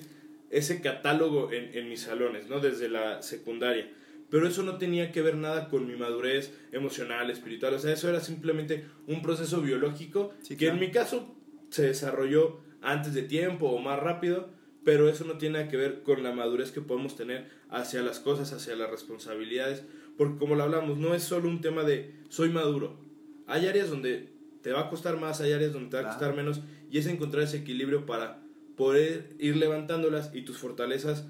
ese 0.49 0.81
catálogo 0.81 1.51
en, 1.51 1.75
en 1.77 1.89
mis 1.89 2.01
salones, 2.01 2.47
¿no? 2.47 2.59
Desde 2.59 2.89
la 2.89 3.21
secundaria. 3.21 3.89
Pero 4.29 4.47
eso 4.47 4.63
no 4.63 4.77
tenía 4.77 5.11
que 5.11 5.21
ver 5.21 5.35
nada 5.35 5.69
con 5.69 5.85
mi 5.85 5.95
madurez 5.95 6.53
emocional, 6.71 7.29
espiritual. 7.29 7.75
O 7.75 7.79
sea, 7.79 7.93
eso 7.93 8.09
era 8.09 8.19
simplemente 8.19 8.85
un 9.07 9.21
proceso 9.21 9.61
biológico 9.61 10.33
sí, 10.41 10.55
que 10.55 10.65
claro. 10.65 10.73
en 10.73 10.79
mi 10.79 10.91
caso 10.91 11.35
se 11.69 11.83
desarrolló 11.83 12.59
antes 12.81 13.13
de 13.13 13.23
tiempo 13.23 13.67
o 13.67 13.79
más 13.79 13.99
rápido, 13.99 14.49
pero 14.83 15.07
eso 15.07 15.23
no 15.23 15.37
tiene 15.37 15.59
nada 15.59 15.69
que 15.69 15.77
ver 15.77 16.03
con 16.03 16.23
la 16.23 16.31
madurez 16.31 16.71
que 16.71 16.81
podemos 16.81 17.15
tener 17.15 17.47
hacia 17.69 18.01
las 18.01 18.19
cosas, 18.19 18.53
hacia 18.53 18.75
las 18.75 18.89
responsabilidades, 18.89 19.83
porque 20.17 20.37
como 20.37 20.55
lo 20.55 20.63
hablamos, 20.63 20.97
no 20.97 21.15
es 21.15 21.23
solo 21.23 21.47
un 21.47 21.61
tema 21.61 21.83
de 21.83 22.13
soy 22.29 22.49
maduro. 22.49 22.99
Hay 23.47 23.67
áreas 23.67 23.89
donde 23.89 24.32
te 24.63 24.71
va 24.71 24.81
a 24.81 24.89
costar 24.89 25.19
más, 25.19 25.41
hay 25.41 25.51
áreas 25.51 25.73
donde 25.73 25.89
te 25.89 26.01
va 26.01 26.09
a 26.09 26.11
costar 26.13 26.35
menos, 26.35 26.61
y 26.89 26.97
es 26.97 27.05
encontrar 27.05 27.43
ese 27.43 27.57
equilibrio 27.57 28.05
para 28.05 28.41
poder 28.75 29.35
ir 29.37 29.57
levantándolas 29.57 30.31
y 30.33 30.41
tus 30.41 30.57
fortalezas, 30.57 31.25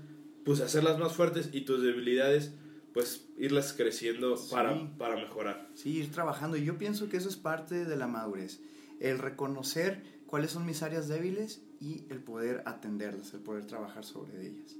pues 0.45 0.61
hacerlas 0.61 0.99
más 0.99 1.13
fuertes 1.13 1.49
y 1.51 1.61
tus 1.61 1.81
debilidades, 1.81 2.53
pues 2.93 3.27
irlas 3.37 3.73
creciendo 3.73 4.37
sí. 4.37 4.51
para, 4.51 4.95
para 4.97 5.15
mejorar. 5.15 5.67
Sí, 5.73 5.97
ir 5.97 6.11
trabajando. 6.11 6.57
Y 6.57 6.63
yo 6.63 6.77
pienso 6.77 7.09
que 7.09 7.17
eso 7.17 7.27
es 7.27 7.35
parte 7.35 7.85
de 7.85 7.95
la 7.97 8.07
madurez, 8.07 8.61
el 8.99 9.17
reconocer 9.17 10.03
cuáles 10.27 10.51
son 10.51 10.65
mis 10.65 10.83
áreas 10.83 11.07
débiles 11.07 11.63
y 11.79 12.05
el 12.09 12.19
poder 12.19 12.61
atenderlas, 12.65 13.33
el 13.33 13.41
poder 13.41 13.65
trabajar 13.65 14.05
sobre 14.05 14.47
ellas. 14.47 14.75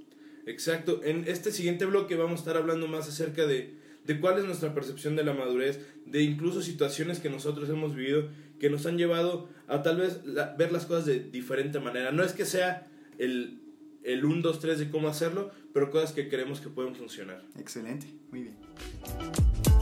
Exacto. 0.46 1.02
En 1.04 1.28
este 1.28 1.52
siguiente 1.52 1.86
bloque 1.86 2.16
vamos 2.16 2.34
a 2.34 2.42
estar 2.42 2.58
hablando 2.58 2.88
más 2.88 3.08
acerca 3.08 3.46
de 3.46 3.82
de 4.06 4.20
cuál 4.20 4.40
es 4.40 4.46
nuestra 4.46 4.74
percepción 4.74 5.16
de 5.16 5.24
la 5.24 5.34
madurez, 5.34 5.80
de 6.06 6.22
incluso 6.22 6.62
situaciones 6.62 7.20
que 7.20 7.30
nosotros 7.30 7.70
hemos 7.70 7.96
vivido 7.96 8.30
que 8.60 8.70
nos 8.70 8.86
han 8.86 8.98
llevado 8.98 9.50
a 9.68 9.82
tal 9.82 9.98
vez 9.98 10.26
la, 10.26 10.54
ver 10.56 10.72
las 10.72 10.86
cosas 10.86 11.06
de 11.06 11.20
diferente 11.20 11.80
manera. 11.80 12.12
No 12.12 12.24
es 12.24 12.34
que 12.34 12.46
sea 12.46 12.88
el, 13.18 13.60
el 14.04 14.24
1, 14.24 14.42
2, 14.42 14.60
3 14.60 14.80
de 14.80 14.90
cómo 14.90 15.08
hacerlo, 15.08 15.52
pero 15.74 15.92
cosas 15.92 16.14
que 16.14 16.30
creemos 16.30 16.62
que 16.62 16.70
pueden 16.70 16.96
funcionar. 16.96 17.44
Excelente, 17.60 18.08
muy 18.32 18.44
bien. 18.44 18.58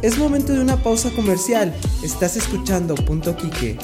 Es 0.01 0.17
momento 0.17 0.53
de 0.53 0.61
una 0.61 0.81
pausa 0.81 1.11
comercial. 1.11 1.73
Estás 2.03 2.37
escuchando 2.37 2.95
Punto 2.95 3.35
Quique. 3.35 3.77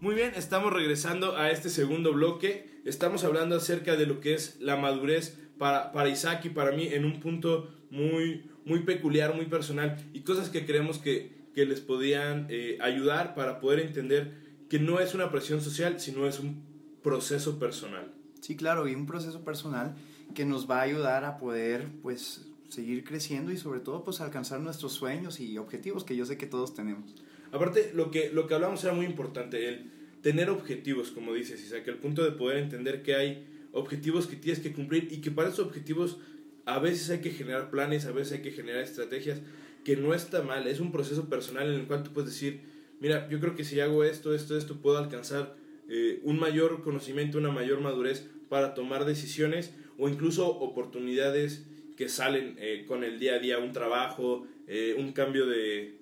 Muy 0.00 0.14
bien, 0.14 0.32
estamos 0.34 0.72
regresando 0.72 1.36
a 1.36 1.50
este 1.50 1.68
segundo 1.68 2.14
bloque. 2.14 2.80
Estamos 2.86 3.24
hablando 3.24 3.56
acerca 3.56 3.96
de 3.96 4.06
lo 4.06 4.20
que 4.20 4.32
es 4.32 4.56
la 4.58 4.76
madurez 4.76 5.36
para, 5.60 5.92
para 5.92 6.08
Isaac 6.08 6.46
y 6.46 6.48
para 6.48 6.72
mí 6.72 6.88
en 6.90 7.04
un 7.04 7.20
punto 7.20 7.68
muy, 7.90 8.50
muy 8.64 8.78
peculiar, 8.80 9.34
muy 9.34 9.44
personal 9.44 10.02
y 10.14 10.20
cosas 10.20 10.48
que 10.48 10.64
creemos 10.64 10.96
que, 10.96 11.32
que 11.54 11.66
les 11.66 11.82
podían 11.82 12.46
eh, 12.48 12.78
ayudar 12.80 13.34
para 13.34 13.60
poder 13.60 13.80
entender 13.80 14.32
que 14.70 14.78
no 14.78 15.00
es 15.00 15.14
una 15.14 15.30
presión 15.30 15.60
social, 15.60 16.00
sino 16.00 16.26
es 16.26 16.40
un 16.40 16.62
proceso 17.02 17.58
personal. 17.58 18.10
Sí, 18.40 18.56
claro, 18.56 18.88
y 18.88 18.94
un 18.94 19.04
proceso 19.04 19.44
personal 19.44 19.94
que 20.34 20.46
nos 20.46 20.68
va 20.68 20.78
a 20.78 20.82
ayudar 20.82 21.26
a 21.26 21.36
poder, 21.36 21.88
pues, 22.00 22.46
seguir 22.70 23.04
creciendo 23.04 23.52
y 23.52 23.58
sobre 23.58 23.80
todo, 23.80 24.02
pues, 24.02 24.22
alcanzar 24.22 24.60
nuestros 24.60 24.92
sueños 24.92 25.40
y 25.40 25.58
objetivos 25.58 26.04
que 26.04 26.16
yo 26.16 26.24
sé 26.24 26.38
que 26.38 26.46
todos 26.46 26.72
tenemos. 26.72 27.14
Aparte, 27.52 27.90
lo 27.92 28.10
que, 28.10 28.30
lo 28.32 28.46
que 28.46 28.54
hablamos 28.54 28.82
era 28.82 28.94
muy 28.94 29.04
importante, 29.04 29.68
el 29.68 29.90
tener 30.22 30.48
objetivos, 30.48 31.10
como 31.10 31.34
dices, 31.34 31.62
Isaac, 31.62 31.86
el 31.88 31.98
punto 31.98 32.24
de 32.24 32.32
poder 32.32 32.56
entender 32.56 33.02
que 33.02 33.14
hay 33.14 33.49
objetivos 33.72 34.26
que 34.26 34.36
tienes 34.36 34.60
que 34.60 34.72
cumplir 34.72 35.08
y 35.10 35.20
que 35.20 35.30
para 35.30 35.48
esos 35.48 35.66
objetivos 35.66 36.18
a 36.64 36.78
veces 36.78 37.10
hay 37.10 37.20
que 37.20 37.30
generar 37.30 37.70
planes, 37.70 38.06
a 38.06 38.12
veces 38.12 38.34
hay 38.34 38.42
que 38.42 38.50
generar 38.50 38.82
estrategias, 38.82 39.40
que 39.84 39.96
no 39.96 40.14
está 40.14 40.42
mal, 40.42 40.66
es 40.66 40.80
un 40.80 40.92
proceso 40.92 41.28
personal 41.28 41.68
en 41.68 41.80
el 41.80 41.86
cual 41.86 42.02
tú 42.02 42.12
puedes 42.12 42.30
decir, 42.30 42.60
mira, 43.00 43.28
yo 43.28 43.40
creo 43.40 43.54
que 43.54 43.64
si 43.64 43.80
hago 43.80 44.04
esto, 44.04 44.34
esto, 44.34 44.56
esto, 44.56 44.80
puedo 44.80 44.98
alcanzar 44.98 45.56
eh, 45.88 46.20
un 46.22 46.38
mayor 46.38 46.82
conocimiento, 46.82 47.38
una 47.38 47.50
mayor 47.50 47.80
madurez 47.80 48.28
para 48.48 48.74
tomar 48.74 49.04
decisiones 49.04 49.72
o 49.98 50.08
incluso 50.08 50.48
oportunidades 50.48 51.66
que 51.96 52.08
salen 52.08 52.56
eh, 52.58 52.84
con 52.86 53.04
el 53.04 53.18
día 53.18 53.34
a 53.34 53.38
día, 53.38 53.58
un 53.58 53.72
trabajo, 53.72 54.46
eh, 54.66 54.94
un 54.98 55.12
cambio 55.12 55.46
de, 55.46 55.98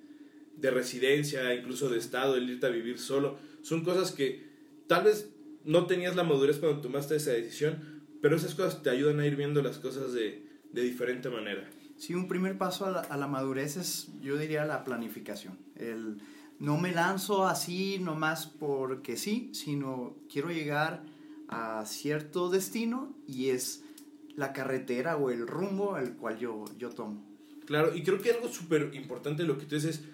de 0.56 0.70
residencia, 0.70 1.54
incluso 1.54 1.88
de 1.88 1.98
estado, 1.98 2.37
el 2.37 2.50
irte 2.50 2.66
a 2.66 2.70
vivir 2.70 2.98
solo, 2.98 3.38
son 3.62 3.84
cosas 3.84 4.12
que 4.12 4.44
tal 4.87 5.04
vez 5.04 5.30
no 5.65 5.87
tenías 5.87 6.17
la 6.17 6.25
madurez 6.25 6.59
cuando 6.59 6.81
tomaste 6.81 7.17
esa 7.17 7.33
decisión, 7.33 8.03
pero 8.21 8.37
esas 8.37 8.55
cosas 8.55 8.83
te 8.83 8.91
ayudan 8.91 9.21
a 9.21 9.27
ir 9.27 9.37
viendo 9.37 9.62
las 9.62 9.79
cosas 9.79 10.12
de, 10.12 10.47
de 10.73 10.83
diferente 10.83 11.31
manera. 11.31 11.69
Sí, 11.97 12.15
un 12.15 12.29
primer 12.29 12.57
paso 12.59 12.87
a 12.87 12.91
la, 12.91 13.00
a 13.00 13.17
la, 13.17 13.27
madurez 13.27 13.77
es, 13.77 14.09
yo 14.21 14.37
diría, 14.37 14.65
la 14.65 14.85
planificación. 14.85 15.59
El, 15.77 16.19
no 16.59 16.79
me 16.79 16.93
lanzo 16.93 17.47
así 17.47 17.99
nomás 17.99 18.47
porque 18.47 19.17
sí, 19.17 19.50
sino 19.53 20.17
quiero 20.31 20.50
llegar 20.50 21.05
a 21.49 21.85
cierto 21.87 22.50
destino 22.50 23.17
y 23.27 23.49
es 23.49 23.85
la 24.37 24.53
carretera 24.53 25.17
o 25.17 25.31
el 25.31 25.47
rumbo 25.47 25.97
al 25.97 26.17
cual 26.17 26.38
yo, 26.38 26.65
yo 26.79 26.91
tomo. 26.91 27.27
Claro, 27.67 27.95
y 27.95 28.03
creo 28.03 28.21
que 28.21 28.31
algo 28.31 28.49
súper 28.49 28.93
importante 28.95 29.43
lo 29.43 29.59
que 29.59 29.67
tú 29.67 29.75
dices, 29.75 30.05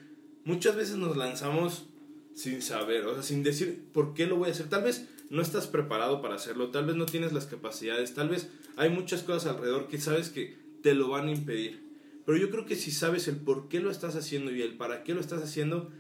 muchas 0.45 0.77
veces 0.77 0.97
nos 0.97 1.17
lanzamos 1.17 1.87
sin 2.35 2.63
saber, 2.63 3.07
o 3.07 3.15
sea, 3.15 3.23
sin 3.23 3.43
decir 3.43 3.87
por 3.93 4.15
qué 4.15 4.27
lo 4.27 4.37
voy 4.37 4.49
a 4.49 4.53
hacer. 4.53 4.69
Tal 4.69 4.83
vez 4.83 5.09
no 5.31 5.43
estás 5.43 5.67
preparado 5.67 6.21
para 6.23 6.35
hacerlo, 6.35 6.71
tal 6.71 6.87
vez 6.87 6.97
no 6.97 7.07
tienes 7.07 7.33
las 7.33 7.47
capacidades, 7.47 8.15
tal 8.15 8.29
vez 8.29 8.51
hay 8.77 8.91
muchas 8.91 9.23
cosas 9.23 9.55
alrededor 9.55 9.89
que 9.89 9.99
sabes 9.99 10.29
que 10.29 10.57
te 10.83 10.95
lo 10.95 11.09
van 11.09 11.29
a 11.29 11.33
impedir. 11.33 11.83
Pero 12.27 12.39
yo 12.39 12.51
creo 12.51 12.67
que 12.67 12.77
si 12.77 12.91
sabes 12.91 13.29
el 13.29 13.37
por 13.37 13.69
qué 13.69 13.81
lo 13.81 13.91
estás 13.91 14.17
haciendo 14.17 14.51
y 14.51 14.63
el 14.63 14.77
para 14.77 15.03
qué 15.03 15.15
lo 15.15 15.21
estás 15.21 15.43
haciendo, 15.43 15.91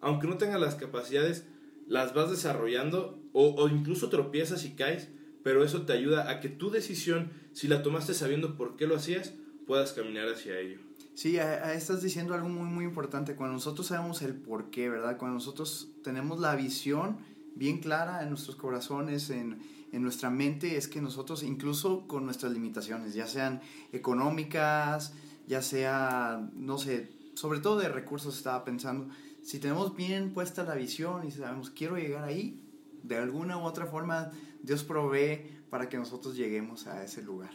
aunque 0.00 0.26
no 0.26 0.38
tengas 0.38 0.60
las 0.60 0.74
capacidades, 0.74 1.44
las 1.86 2.14
vas 2.14 2.30
desarrollando 2.30 3.20
o, 3.32 3.68
incluso 3.68 4.08
tropiezas 4.08 4.64
y 4.64 4.74
caes, 4.74 5.08
pero 5.42 5.64
eso 5.64 5.82
te 5.82 5.92
ayuda 5.92 6.30
a 6.30 6.40
que 6.40 6.48
tu 6.48 6.70
decisión, 6.70 7.30
si 7.52 7.68
la 7.68 7.82
tomaste 7.82 8.14
sabiendo 8.14 8.56
por 8.56 8.76
qué 8.76 8.86
lo 8.86 8.96
hacías, 8.96 9.34
puedas 9.66 9.92
caminar 9.92 10.28
hacia 10.28 10.58
ello. 10.58 10.78
Sí, 11.14 11.36
estás 11.36 12.02
diciendo 12.02 12.34
algo 12.34 12.48
muy, 12.48 12.68
muy 12.68 12.84
importante. 12.84 13.36
Cuando 13.36 13.54
nosotros 13.54 13.86
sabemos 13.86 14.22
el 14.22 14.34
por 14.34 14.70
qué, 14.70 14.88
¿verdad? 14.88 15.16
Cuando 15.16 15.34
nosotros 15.34 15.90
tenemos 16.02 16.40
la 16.40 16.56
visión 16.56 17.18
bien 17.54 17.78
clara 17.78 18.22
en 18.22 18.30
nuestros 18.30 18.56
corazones, 18.56 19.30
en, 19.30 19.58
en 19.92 20.02
nuestra 20.02 20.30
mente, 20.30 20.76
es 20.76 20.88
que 20.88 21.00
nosotros, 21.00 21.42
incluso 21.42 22.06
con 22.06 22.24
nuestras 22.24 22.52
limitaciones, 22.52 23.14
ya 23.14 23.26
sean 23.26 23.60
económicas, 23.92 25.14
ya 25.46 25.62
sea, 25.62 26.48
no 26.54 26.78
sé, 26.78 27.10
sobre 27.34 27.60
todo 27.60 27.78
de 27.78 27.88
recursos 27.88 28.36
estaba 28.36 28.64
pensando, 28.64 29.12
si 29.42 29.58
tenemos 29.58 29.94
bien 29.94 30.32
puesta 30.32 30.64
la 30.64 30.74
visión 30.74 31.26
y 31.26 31.30
sabemos, 31.30 31.70
quiero 31.70 31.96
llegar 31.96 32.24
ahí, 32.24 32.60
de 33.02 33.16
alguna 33.16 33.58
u 33.58 33.62
otra 33.62 33.86
forma, 33.86 34.32
Dios 34.62 34.82
provee 34.82 35.42
para 35.68 35.88
que 35.88 35.98
nosotros 35.98 36.36
lleguemos 36.36 36.86
a 36.86 37.04
ese 37.04 37.22
lugar. 37.22 37.50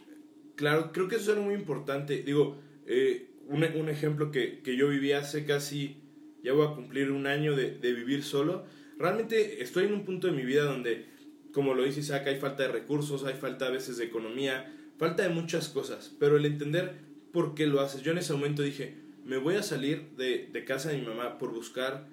Claro, 0.56 0.91
creo 0.91 1.08
que 1.08 1.15
eso 1.15 1.34
es 1.34 1.39
muy 1.39 1.56
importante. 1.56 2.22
Digo, 2.22 2.60
eh, 2.86 3.32
un, 3.48 3.63
un, 3.63 3.89
ejemplo 3.89 4.32
que, 4.32 4.62
que, 4.62 4.77
yo 4.77 4.89
viví 4.89 5.12
hace 5.13 5.46
casi, 5.46 6.03
ya 6.44 6.53
voy 6.53 6.68
a 6.68 6.75
cumplir 6.75 7.12
un 7.12 7.25
año 7.25 7.56
de, 7.56 7.72
de, 7.79 7.94
vivir 7.94 8.24
solo. 8.24 8.65
Realmente 9.00 9.63
estoy 9.63 9.86
en 9.86 9.94
un 9.94 10.03
punto 10.03 10.27
de 10.27 10.34
mi 10.34 10.44
vida 10.44 10.65
donde, 10.65 11.06
como 11.53 11.74
lo 11.74 11.84
dice 11.84 12.01
Isaac, 12.01 12.27
hay 12.27 12.36
falta 12.36 12.63
de 12.63 12.70
recursos, 12.70 13.24
hay 13.24 13.36
falta 13.36 13.68
a 13.68 13.70
veces 13.70 13.96
de 13.98 14.03
economía, 14.03 14.75
falta 14.98 15.24
de 15.24 15.29
muchas 15.29 15.70
cosas, 15.70 16.13
pero 16.20 16.36
el 16.36 16.46
entender 16.46 16.96
por 17.32 17.56
qué 17.56 17.65
lo 17.65 17.79
haces. 17.79 18.01
Yo 18.01 18.12
en 18.12 18.18
ese 18.18 18.34
momento 18.34 18.62
dije, 18.62 18.96
me 19.24 19.38
voy 19.38 19.56
a 19.56 19.63
salir 19.63 20.10
de, 20.18 20.50
de 20.51 20.65
casa 20.65 20.89
de 20.89 20.98
mi 20.98 21.06
mamá 21.06 21.38
por 21.38 21.53
buscar 21.53 22.08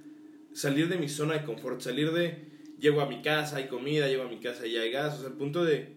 salir 0.53 0.89
de 0.89 0.97
mi 0.97 1.09
zona 1.09 1.35
de 1.35 1.45
confort, 1.45 1.81
salir 1.81 2.13
de, 2.13 2.39
llego 2.79 3.01
a 3.01 3.07
mi 3.07 3.21
casa, 3.21 3.57
hay 3.57 3.67
comida, 3.67 4.07
llego 4.07 4.23
a 4.23 4.29
mi 4.29 4.39
casa 4.39 4.65
y 4.67 4.77
hay 4.77 4.93
gas, 4.93 5.17
o 5.17 5.21
sea, 5.21 5.29
el 5.29 5.35
punto 5.35 5.65
de, 5.65 5.89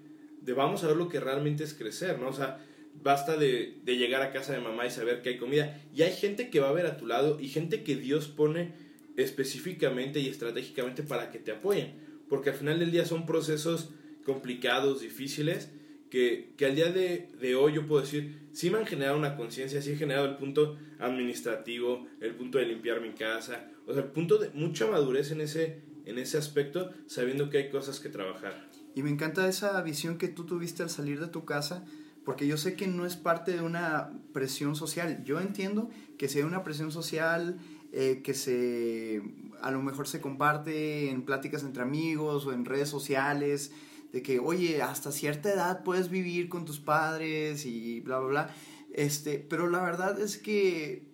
de 0.41 0.53
vamos 0.53 0.83
a 0.83 0.87
ver 0.87 0.97
lo 0.97 1.07
que 1.07 1.19
realmente 1.19 1.63
es 1.63 1.75
crecer, 1.75 2.17
¿no? 2.17 2.29
O 2.29 2.33
sea, 2.33 2.65
basta 3.03 3.37
de, 3.37 3.77
de, 3.83 3.97
llegar 3.97 4.23
a 4.23 4.31
casa 4.31 4.53
de 4.53 4.59
mamá 4.59 4.87
y 4.87 4.89
saber 4.89 5.21
que 5.21 5.29
hay 5.29 5.37
comida. 5.37 5.79
Y 5.93 6.01
hay 6.01 6.13
gente 6.13 6.49
que 6.49 6.59
va 6.59 6.69
a 6.69 6.73
ver 6.73 6.87
a 6.87 6.97
tu 6.97 7.05
lado 7.05 7.39
y 7.39 7.47
gente 7.47 7.83
que 7.83 7.95
Dios 7.95 8.27
pone 8.27 8.88
específicamente 9.23 10.19
y 10.19 10.27
estratégicamente 10.27 11.03
para 11.03 11.31
que 11.31 11.39
te 11.39 11.51
apoyen. 11.51 11.93
Porque 12.27 12.51
al 12.51 12.55
final 12.55 12.79
del 12.79 12.91
día 12.91 13.05
son 13.05 13.25
procesos 13.25 13.89
complicados, 14.23 15.01
difíciles, 15.01 15.71
que, 16.09 16.53
que 16.57 16.65
al 16.65 16.75
día 16.75 16.91
de, 16.91 17.29
de, 17.39 17.55
hoy 17.55 17.73
yo 17.73 17.85
puedo 17.85 18.01
decir, 18.01 18.47
sí 18.51 18.69
me 18.69 18.79
han 18.79 18.85
generado 18.85 19.17
una 19.17 19.35
conciencia, 19.35 19.81
sí 19.81 19.91
he 19.91 19.95
generado 19.95 20.27
el 20.27 20.37
punto 20.37 20.77
administrativo, 20.99 22.07
el 22.19 22.35
punto 22.35 22.57
de 22.57 22.65
limpiar 22.65 23.01
mi 23.01 23.11
casa, 23.11 23.69
o 23.85 23.93
sea, 23.93 24.03
el 24.03 24.09
punto 24.09 24.37
de 24.37 24.49
mucha 24.51 24.87
madurez 24.87 25.31
en 25.31 25.41
ese, 25.41 25.81
en 26.05 26.17
ese 26.17 26.37
aspecto, 26.37 26.91
sabiendo 27.05 27.49
que 27.49 27.57
hay 27.57 27.69
cosas 27.69 27.99
que 27.99 28.09
trabajar. 28.09 28.69
Y 28.95 29.03
me 29.03 29.11
encanta 29.11 29.47
esa 29.47 29.79
visión 29.81 30.17
que 30.17 30.27
tú 30.27 30.45
tuviste 30.45 30.83
al 30.83 30.89
salir 30.89 31.19
de 31.19 31.27
tu 31.27 31.45
casa, 31.45 31.85
porque 32.25 32.47
yo 32.47 32.57
sé 32.57 32.75
que 32.75 32.87
no 32.87 33.05
es 33.05 33.15
parte 33.15 33.53
de 33.53 33.61
una 33.61 34.11
presión 34.33 34.75
social. 34.75 35.23
Yo 35.23 35.39
entiendo 35.39 35.89
que 36.17 36.27
sea 36.27 36.45
una 36.45 36.63
presión 36.63 36.91
social 36.91 37.57
eh, 37.91 38.21
que 38.23 38.33
se 38.33 39.21
a 39.61 39.71
lo 39.71 39.81
mejor 39.81 40.07
se 40.07 40.21
comparte 40.21 41.09
en 41.09 41.23
pláticas 41.23 41.63
entre 41.63 41.83
amigos 41.83 42.45
o 42.45 42.53
en 42.53 42.65
redes 42.65 42.89
sociales, 42.89 43.71
de 44.11 44.21
que, 44.21 44.39
oye, 44.39 44.81
hasta 44.81 45.11
cierta 45.11 45.51
edad 45.51 45.83
puedes 45.83 46.09
vivir 46.09 46.49
con 46.49 46.65
tus 46.65 46.79
padres 46.79 47.65
y 47.65 47.99
bla, 48.01 48.19
bla, 48.19 48.27
bla. 48.27 48.55
Este, 48.93 49.39
pero 49.39 49.69
la 49.69 49.81
verdad 49.81 50.19
es 50.19 50.37
que 50.37 51.11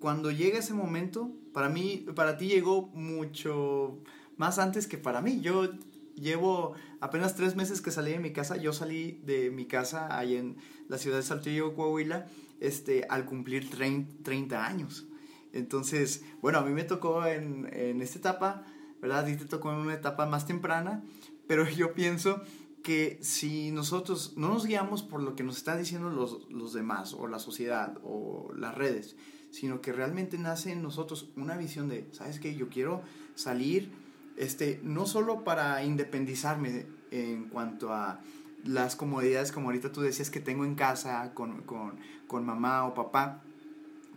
cuando 0.00 0.30
llega 0.30 0.58
ese 0.58 0.74
momento, 0.74 1.30
para 1.52 1.68
mí, 1.68 2.06
para 2.14 2.36
ti 2.36 2.48
llegó 2.48 2.88
mucho 2.88 4.02
más 4.36 4.58
antes 4.58 4.86
que 4.86 4.98
para 4.98 5.20
mí. 5.20 5.40
Yo 5.40 5.70
llevo 6.16 6.74
apenas 7.00 7.36
tres 7.36 7.54
meses 7.54 7.80
que 7.80 7.90
salí 7.90 8.12
de 8.12 8.18
mi 8.18 8.32
casa. 8.32 8.56
Yo 8.56 8.72
salí 8.72 9.20
de 9.24 9.50
mi 9.50 9.66
casa 9.66 10.18
ahí 10.18 10.36
en 10.36 10.56
la 10.88 10.98
ciudad 10.98 11.18
de 11.18 11.22
Saltillo, 11.22 11.74
Coahuila, 11.74 12.26
este, 12.58 13.04
al 13.08 13.24
cumplir 13.24 13.70
30 13.70 14.66
años. 14.66 15.06
Entonces, 15.52 16.24
bueno, 16.40 16.58
a 16.58 16.62
mí 16.62 16.72
me 16.72 16.84
tocó 16.84 17.26
en, 17.26 17.68
en 17.72 18.00
esta 18.02 18.18
etapa, 18.18 18.64
¿verdad? 19.00 19.26
Ti 19.26 19.36
te 19.36 19.44
tocó 19.44 19.72
en 19.72 19.78
una 19.78 19.94
etapa 19.94 20.26
más 20.26 20.46
temprana, 20.46 21.02
pero 21.46 21.68
yo 21.68 21.94
pienso 21.94 22.42
que 22.82 23.18
si 23.22 23.70
nosotros 23.70 24.34
no 24.36 24.48
nos 24.48 24.66
guiamos 24.66 25.02
por 25.02 25.22
lo 25.22 25.36
que 25.36 25.44
nos 25.44 25.56
están 25.56 25.78
diciendo 25.78 26.10
los, 26.10 26.50
los 26.50 26.72
demás, 26.72 27.14
o 27.14 27.26
la 27.26 27.38
sociedad, 27.38 27.98
o 28.02 28.52
las 28.56 28.74
redes, 28.74 29.16
sino 29.50 29.80
que 29.80 29.92
realmente 29.92 30.38
nace 30.38 30.72
en 30.72 30.82
nosotros 30.82 31.30
una 31.36 31.56
visión 31.56 31.88
de, 31.88 32.08
¿sabes 32.12 32.40
qué? 32.40 32.54
Yo 32.54 32.68
quiero 32.68 33.02
salir, 33.34 33.92
este, 34.36 34.80
no 34.82 35.06
solo 35.06 35.44
para 35.44 35.84
independizarme 35.84 36.86
en 37.10 37.48
cuanto 37.48 37.92
a 37.92 38.20
las 38.64 38.96
comodidades, 38.96 39.52
como 39.52 39.66
ahorita 39.68 39.92
tú 39.92 40.00
decías 40.00 40.30
que 40.30 40.40
tengo 40.40 40.64
en 40.64 40.74
casa 40.74 41.34
con, 41.34 41.62
con, 41.62 41.98
con 42.26 42.46
mamá 42.46 42.84
o 42.86 42.94
papá, 42.94 43.42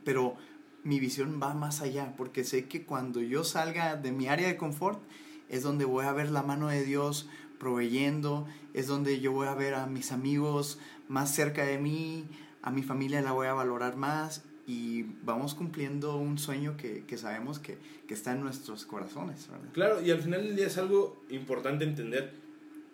pero 0.04 0.38
mi 0.86 1.00
visión 1.00 1.40
va 1.42 1.54
más 1.56 1.82
allá, 1.82 2.14
porque 2.16 2.44
sé 2.44 2.66
que 2.66 2.86
cuando 2.86 3.20
yo 3.20 3.44
salga 3.44 3.96
de 3.96 4.12
mi 4.12 4.28
área 4.28 4.48
de 4.48 4.56
confort, 4.56 5.02
es 5.50 5.64
donde 5.64 5.84
voy 5.84 6.06
a 6.06 6.14
ver 6.14 6.30
la 6.30 6.44
mano 6.44 6.68
de 6.70 6.86
Dios 6.86 7.28
proveyendo, 7.58 8.48
es 8.76 8.86
donde 8.86 9.20
yo 9.20 9.32
voy 9.32 9.48
a 9.48 9.56
ver 9.56 9.74
a 9.74 9.88
mis 9.88 10.12
amigos 10.12 10.78
más 11.08 11.34
cerca 11.34 11.66
de 11.66 11.80
mí, 11.80 12.26
a 12.62 12.70
mi 12.70 12.84
familia 12.84 13.22
la 13.24 13.32
voy 13.32 13.48
a 13.48 13.54
valorar 13.54 13.96
más 13.96 14.44
y 14.68 15.04
vamos 15.24 15.56
cumpliendo 15.56 16.18
un 16.18 16.38
sueño 16.38 16.78
que, 16.78 17.04
que 17.06 17.18
sabemos 17.18 17.58
que, 17.58 17.80
que, 18.08 18.14
está 18.14 18.34
en 18.34 18.42
nuestros 18.42 18.86
corazones. 18.86 19.50
Claro, 19.74 20.02
y 20.04 20.12
al 20.12 20.22
final 20.22 20.44
del 20.44 20.56
día 20.56 20.68
es 20.68 20.78
algo 20.78 21.24
importante 21.30 21.84
entender, 21.84 22.34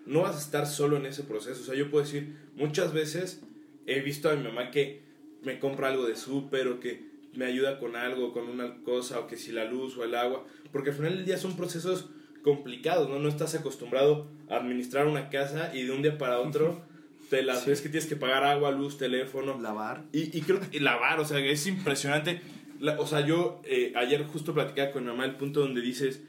no 0.06 0.22
vas 0.22 0.38
a 0.38 0.40
estar 0.40 0.66
solo 0.66 0.96
en 0.96 1.08
ese 1.08 1.24
proceso, 1.24 1.62
o 1.62 1.66
sea, 1.66 1.76
yo 1.76 1.92
puedo 1.92 2.06
decir, 2.06 2.38
muchas 2.56 2.94
veces 2.94 3.42
he 3.86 4.00
visto 4.00 4.30
a 4.30 4.36
mi 4.38 4.44
mamá 4.44 4.72
que 4.72 5.02
me 5.44 5.60
compra 5.60 5.90
algo 5.90 6.06
de 6.06 6.16
súper 6.16 6.70
o 6.70 6.80
que 6.80 7.11
me 7.34 7.46
ayuda 7.46 7.80
con 7.80 7.96
algo, 7.96 8.34
con 8.34 8.48
una 8.50 8.84
cosa, 8.84 9.20
o 9.20 9.28
que 9.28 9.38
si 9.38 9.52
la 9.52 9.66
luz 9.66 9.98
o 9.98 10.04
el 10.04 10.16
agua, 10.16 10.46
porque 10.72 10.90
al 10.90 10.96
final 10.96 11.16
del 11.16 11.26
día 11.26 11.38
son 11.38 11.56
procesos 11.56 12.10
complicados, 12.44 13.10
¿no? 13.10 13.20
No 13.20 13.30
estás 13.30 13.56
acostumbrado 13.56 14.28
a 14.50 14.58
administrar 14.58 15.08
una 15.08 15.30
casa 15.30 15.72
y 15.74 15.84
de 15.84 15.92
un 15.92 16.02
día 16.02 16.18
para 16.18 16.40
otro 16.40 16.82
te 17.30 17.44
las 17.44 17.64
sí. 17.64 17.70
ves 17.70 17.82
que 17.82 17.90
tienes 17.90 18.10
que 18.10 18.18
pagar 18.18 18.44
agua, 18.44 18.72
luz, 18.72 18.98
teléfono. 18.98 19.58
Lavar. 19.60 20.04
Y, 20.12 20.38
y 20.38 20.42
creo 20.42 20.60
que 20.60 20.80
lavar, 20.82 21.20
o 21.20 21.26
sea, 21.26 21.40
es 21.40 21.66
impresionante. 21.66 22.42
La, 22.80 23.00
o 23.00 23.08
sea, 23.08 23.26
yo 23.26 23.62
eh, 23.64 23.94
ayer 23.96 24.26
justo 24.26 24.54
platicaba 24.54 24.92
con 24.92 25.04
mi 25.04 25.12
mamá 25.12 25.26
el 25.26 25.36
punto 25.36 25.62
donde 25.62 25.82
dices, 25.82 26.22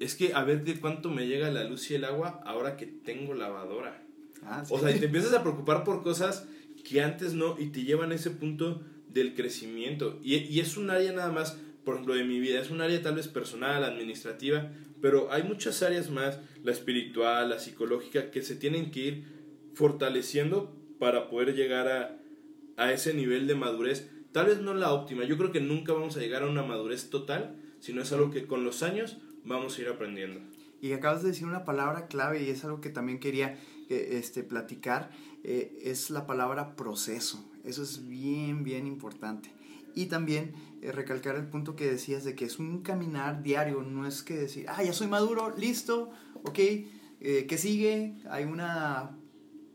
es 0.00 0.16
que 0.16 0.34
a 0.34 0.42
ver 0.42 0.64
de 0.64 0.80
cuánto 0.80 1.08
me 1.08 1.28
llega 1.28 1.50
la 1.50 1.62
luz 1.62 1.88
y 1.90 1.94
el 1.94 2.04
agua 2.04 2.40
ahora 2.44 2.76
que 2.76 2.86
tengo 2.86 3.34
lavadora. 3.34 4.02
Ah, 4.42 4.64
sí. 4.66 4.74
O 4.74 4.80
sea, 4.80 4.90
y 4.90 4.98
te 4.98 5.06
empiezas 5.06 5.34
a 5.34 5.42
preocupar 5.42 5.84
por 5.84 6.02
cosas 6.02 6.48
que 6.82 7.00
antes 7.00 7.34
no 7.34 7.56
y 7.58 7.66
te 7.66 7.84
llevan 7.84 8.10
a 8.10 8.16
ese 8.16 8.30
punto 8.30 8.82
del 9.12 9.34
crecimiento. 9.34 10.18
Y, 10.22 10.60
es 10.60 10.76
un 10.76 10.90
área 10.90 11.12
nada 11.12 11.30
más, 11.30 11.58
por 11.84 11.94
ejemplo, 11.94 12.14
de 12.14 12.24
mi 12.24 12.40
vida, 12.40 12.60
es 12.60 12.70
un 12.70 12.80
área 12.80 13.00
tal 13.02 13.16
vez 13.16 13.28
personal, 13.28 13.84
administrativa, 13.84 14.70
pero 15.00 15.32
hay 15.32 15.42
muchas 15.42 15.82
áreas 15.82 16.10
más, 16.10 16.38
la 16.62 16.72
espiritual, 16.72 17.50
la 17.50 17.58
psicológica, 17.58 18.30
que 18.30 18.42
se 18.42 18.56
tienen 18.56 18.90
que 18.90 19.00
ir 19.00 19.24
fortaleciendo 19.74 20.76
para 20.98 21.28
poder 21.28 21.54
llegar 21.54 21.88
a, 21.88 22.18
a 22.76 22.92
ese 22.92 23.14
nivel 23.14 23.46
de 23.46 23.54
madurez. 23.54 24.08
Tal 24.32 24.46
vez 24.46 24.60
no 24.60 24.74
la 24.74 24.92
óptima, 24.92 25.24
yo 25.24 25.36
creo 25.36 25.52
que 25.52 25.60
nunca 25.60 25.92
vamos 25.92 26.16
a 26.16 26.20
llegar 26.20 26.42
a 26.42 26.48
una 26.48 26.62
madurez 26.62 27.10
total, 27.10 27.56
sino 27.80 28.02
es 28.02 28.12
algo 28.12 28.30
que 28.30 28.46
con 28.46 28.64
los 28.64 28.82
años 28.82 29.18
vamos 29.44 29.76
a 29.76 29.82
ir 29.82 29.88
aprendiendo. 29.88 30.40
Y 30.80 30.92
acabas 30.92 31.22
de 31.22 31.28
decir 31.28 31.46
una 31.46 31.64
palabra 31.64 32.06
clave 32.06 32.42
y 32.42 32.48
es 32.48 32.64
algo 32.64 32.80
que 32.80 32.90
también 32.90 33.20
quería 33.20 33.56
este, 33.88 34.42
platicar, 34.42 35.10
eh, 35.44 35.80
es 35.84 36.10
la 36.10 36.26
palabra 36.26 36.76
proceso. 36.76 37.48
Eso 37.64 37.82
es 37.82 38.08
bien, 38.08 38.64
bien 38.64 38.86
importante. 38.86 39.52
Y 39.94 40.06
también 40.06 40.54
eh, 40.80 40.92
recalcar 40.92 41.36
el 41.36 41.46
punto 41.46 41.76
que 41.76 41.90
decías 41.90 42.24
de 42.24 42.34
que 42.34 42.44
es 42.44 42.58
un 42.58 42.82
caminar 42.82 43.42
diario, 43.42 43.82
no 43.82 44.06
es 44.06 44.22
que 44.22 44.34
decir, 44.34 44.66
ah, 44.68 44.82
ya 44.82 44.92
soy 44.92 45.06
maduro, 45.06 45.54
listo, 45.56 46.10
ok, 46.44 46.58
eh, 46.58 47.46
¿qué 47.48 47.58
sigue? 47.58 48.14
Hay 48.30 48.44
una 48.44 49.16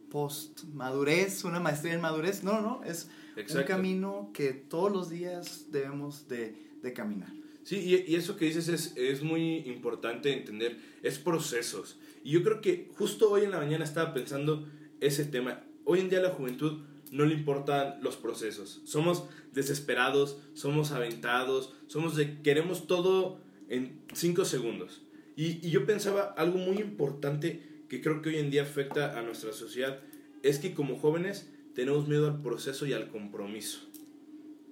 post-madurez, 0.09 1.43
una 1.43 1.59
maestría 1.59 1.93
en 1.93 2.01
madurez. 2.01 2.43
No, 2.43 2.62
no, 2.62 2.81
es 2.83 3.09
un 3.53 3.63
camino 3.63 4.31
que 4.33 4.53
todos 4.53 4.91
los 4.91 5.09
días 5.09 5.67
debemos 5.71 6.27
de, 6.27 6.55
de 6.81 6.93
caminar. 6.93 7.31
Sí, 7.63 7.77
y, 7.79 8.12
y, 8.12 8.15
eso 8.15 8.38
que 8.38 8.45
dices 8.45 8.69
es, 8.69 8.93
es 8.95 9.21
muy 9.21 9.57
importante 9.65 10.31
entender, 10.31 10.79
es 11.03 11.19
procesos. 11.19 12.00
Y 12.24 12.31
yo 12.31 12.41
creo 12.41 12.62
que 12.62 12.89
justo 12.95 13.29
hoy 13.29 13.43
en 13.43 13.51
la 13.51 13.57
mañana 13.57 13.83
estaba 13.83 14.13
pensando 14.13 14.65
ese 15.01 15.25
tema. 15.25 15.63
Hoy 15.86 16.00
en 16.00 16.10
día 16.10 16.20
a 16.20 16.24
la 16.24 16.30
juventud 16.32 16.82
no 17.12 17.25
le 17.25 17.34
importan 17.34 17.98
los 18.01 18.18
procesos. 18.18 18.82
Somos 18.86 19.25
desesperados, 19.54 20.38
somos 20.54 20.92
aventados, 20.92 21.74
somos 21.88 22.16
de 22.16 22.42
queremos 22.42 22.88
todo 22.88 23.39
en 23.70 24.01
cinco 24.13 24.46
segundos. 24.46 25.01
Y, 25.36 25.66
y 25.66 25.70
yo 25.70 25.86
pensaba 25.86 26.34
algo 26.38 26.58
muy 26.58 26.77
importante 26.77 27.62
que 27.89 28.01
creo 28.01 28.22
que 28.22 28.30
hoy 28.30 28.38
en 28.38 28.50
día 28.50 28.63
afecta 28.63 29.18
a 29.18 29.22
nuestra 29.22 29.54
sociedad 29.54 30.00
es 30.44 30.60
que 30.60 30.74
como 30.74 30.98
jóvenes 30.98 31.50
tenemos 31.74 32.08
miedo 32.08 32.27
al 32.27 32.42
proceso 32.42 32.86
y 32.86 32.94
al 32.94 33.08
compromiso. 33.10 33.80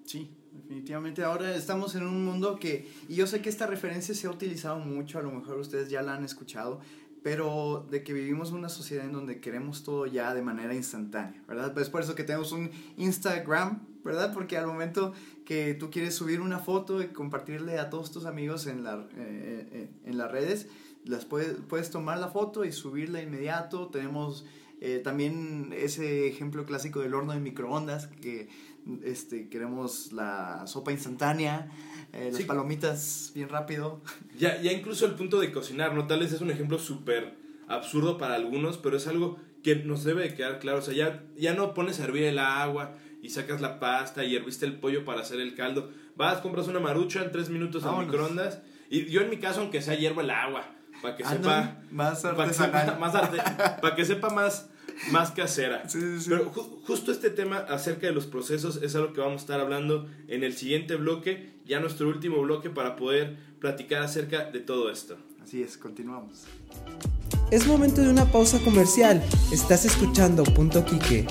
Sí, 0.05 0.29
definitivamente. 0.53 1.23
Ahora 1.23 1.55
estamos 1.55 1.95
en 1.95 2.03
un 2.03 2.25
mundo 2.25 2.57
que, 2.57 2.87
y 3.09 3.15
yo 3.15 3.27
sé 3.27 3.41
que 3.41 3.49
esta 3.49 3.67
referencia 3.67 4.13
se 4.15 4.27
ha 4.27 4.31
utilizado 4.31 4.79
mucho, 4.79 5.19
a 5.19 5.21
lo 5.21 5.31
mejor 5.31 5.57
ustedes 5.57 5.89
ya 5.89 6.01
la 6.01 6.15
han 6.15 6.23
escuchado, 6.23 6.81
pero 7.25 7.87
de 7.89 8.03
que 8.03 8.13
vivimos 8.13 8.51
una 8.51 8.69
sociedad 8.69 9.03
en 9.03 9.11
donde 9.11 9.39
queremos 9.39 9.81
todo 9.81 10.05
ya 10.05 10.35
de 10.35 10.43
manera 10.43 10.75
instantánea, 10.75 11.43
¿verdad? 11.47 11.73
Pues 11.73 11.89
por 11.89 12.03
eso 12.03 12.13
que 12.13 12.23
tenemos 12.23 12.51
un 12.51 12.69
Instagram, 12.97 13.79
¿verdad? 14.03 14.31
Porque 14.31 14.59
al 14.59 14.67
momento 14.67 15.11
que 15.43 15.73
tú 15.73 15.89
quieres 15.89 16.13
subir 16.13 16.39
una 16.39 16.59
foto 16.59 17.01
y 17.01 17.07
compartirle 17.07 17.79
a 17.79 17.89
todos 17.89 18.11
tus 18.11 18.27
amigos 18.27 18.67
en, 18.67 18.83
la, 18.83 19.07
eh, 19.17 19.67
eh, 19.71 19.89
en 20.05 20.19
las 20.19 20.31
redes, 20.31 20.67
las 21.03 21.25
puedes, 21.25 21.57
puedes 21.67 21.89
tomar 21.89 22.19
la 22.19 22.27
foto 22.27 22.63
y 22.63 22.71
subirla 22.71 23.23
inmediato. 23.23 23.87
Tenemos 23.87 24.45
eh, 24.79 25.01
también 25.03 25.73
ese 25.75 26.27
ejemplo 26.27 26.67
clásico 26.67 26.99
del 26.99 27.15
horno 27.15 27.33
de 27.33 27.39
microondas, 27.39 28.05
que 28.05 28.49
este, 29.03 29.49
queremos 29.49 30.11
la 30.11 30.65
sopa 30.67 30.91
instantánea, 30.91 31.71
eh, 32.13 32.29
las 32.31 32.41
palomitas 32.43 33.31
bien 33.33 33.49
rápido. 33.49 34.01
Ya, 34.37 34.61
ya 34.61 34.71
incluso 34.71 35.05
el 35.05 35.13
punto 35.13 35.39
de 35.39 35.51
cocinar, 35.51 35.93
¿no? 35.93 36.07
Tal 36.07 36.19
vez 36.19 36.31
es 36.31 36.41
un 36.41 36.51
ejemplo 36.51 36.79
súper 36.79 37.35
absurdo 37.67 38.17
para 38.17 38.35
algunos, 38.35 38.77
pero 38.77 38.97
es 38.97 39.07
algo 39.07 39.37
que 39.63 39.75
nos 39.75 40.03
debe 40.03 40.23
de 40.23 40.33
quedar 40.35 40.59
claro. 40.59 40.79
O 40.79 40.81
sea, 40.81 40.93
ya, 40.93 41.23
ya 41.37 41.53
no 41.53 41.73
pones 41.73 41.99
a 41.99 42.03
hervir 42.03 42.23
el 42.23 42.39
agua 42.39 42.95
y 43.21 43.29
sacas 43.29 43.61
la 43.61 43.79
pasta 43.79 44.23
y 44.23 44.35
herviste 44.35 44.65
el 44.65 44.79
pollo 44.79 45.03
para 45.03 45.21
hacer 45.21 45.39
el 45.39 45.55
caldo. 45.55 45.89
Vas, 46.15 46.41
compras 46.41 46.67
una 46.67 46.79
marucha 46.79 47.23
en 47.23 47.31
tres 47.31 47.49
minutos 47.49 47.83
a 47.83 47.99
microondas. 47.99 48.61
Y 48.89 49.05
yo 49.07 49.21
en 49.21 49.29
mi 49.29 49.37
caso, 49.37 49.61
aunque 49.61 49.81
sea 49.81 49.95
hiervo 49.95 50.21
el 50.21 50.29
agua, 50.29 50.75
para 51.01 51.15
que 51.15 51.25
sepa 51.25 51.81
más. 51.91 52.21
Para 52.21 53.95
que, 53.95 54.05
sepa 54.05 54.29
más, 54.29 54.69
más 55.11 55.31
casera. 55.31 55.83
Pero 56.27 56.51
justo 56.85 57.11
este 57.11 57.29
tema 57.29 57.57
acerca 57.57 58.07
de 58.07 58.13
los 58.13 58.25
procesos 58.25 58.79
es 58.81 58.95
algo 58.95 59.13
que 59.13 59.21
vamos 59.21 59.41
a 59.41 59.43
estar 59.43 59.59
hablando 59.59 60.07
en 60.27 60.43
el 60.43 60.53
siguiente 60.53 60.95
bloque, 60.95 61.53
ya 61.65 61.79
nuestro 61.79 62.07
último 62.07 62.41
bloque 62.41 62.69
para 62.69 62.95
poder 62.95 63.37
platicar 63.59 64.03
acerca 64.03 64.49
de 64.51 64.59
todo 64.59 64.89
esto. 64.89 65.17
Así 65.41 65.61
es, 65.61 65.77
continuamos. 65.77 66.43
Es 67.51 67.67
momento 67.67 68.01
de 68.01 68.09
una 68.09 68.25
pausa 68.31 68.59
comercial. 68.59 69.21
Estás 69.51 69.85
escuchando 69.85 70.43
Punto 70.43 70.83
Quique. 70.83 71.27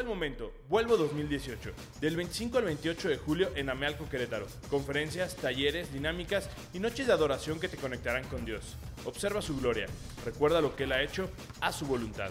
El 0.00 0.06
momento. 0.06 0.52
Vuelvo 0.68 0.96
2018. 0.96 1.70
Del 2.00 2.16
25 2.16 2.58
al 2.58 2.64
28 2.64 3.08
de 3.08 3.16
julio 3.16 3.50
en 3.54 3.70
Amealco, 3.70 4.08
Querétaro. 4.08 4.46
Conferencias, 4.70 5.36
talleres, 5.36 5.92
dinámicas 5.92 6.48
y 6.72 6.78
noches 6.78 7.06
de 7.06 7.12
adoración 7.12 7.60
que 7.60 7.68
te 7.68 7.76
conectarán 7.76 8.24
con 8.24 8.44
Dios. 8.44 8.76
Observa 9.04 9.42
su 9.42 9.56
gloria. 9.58 9.86
Recuerda 10.24 10.60
lo 10.60 10.74
que 10.74 10.84
Él 10.84 10.92
ha 10.92 11.02
hecho 11.02 11.28
a 11.60 11.72
su 11.72 11.86
voluntad. 11.86 12.30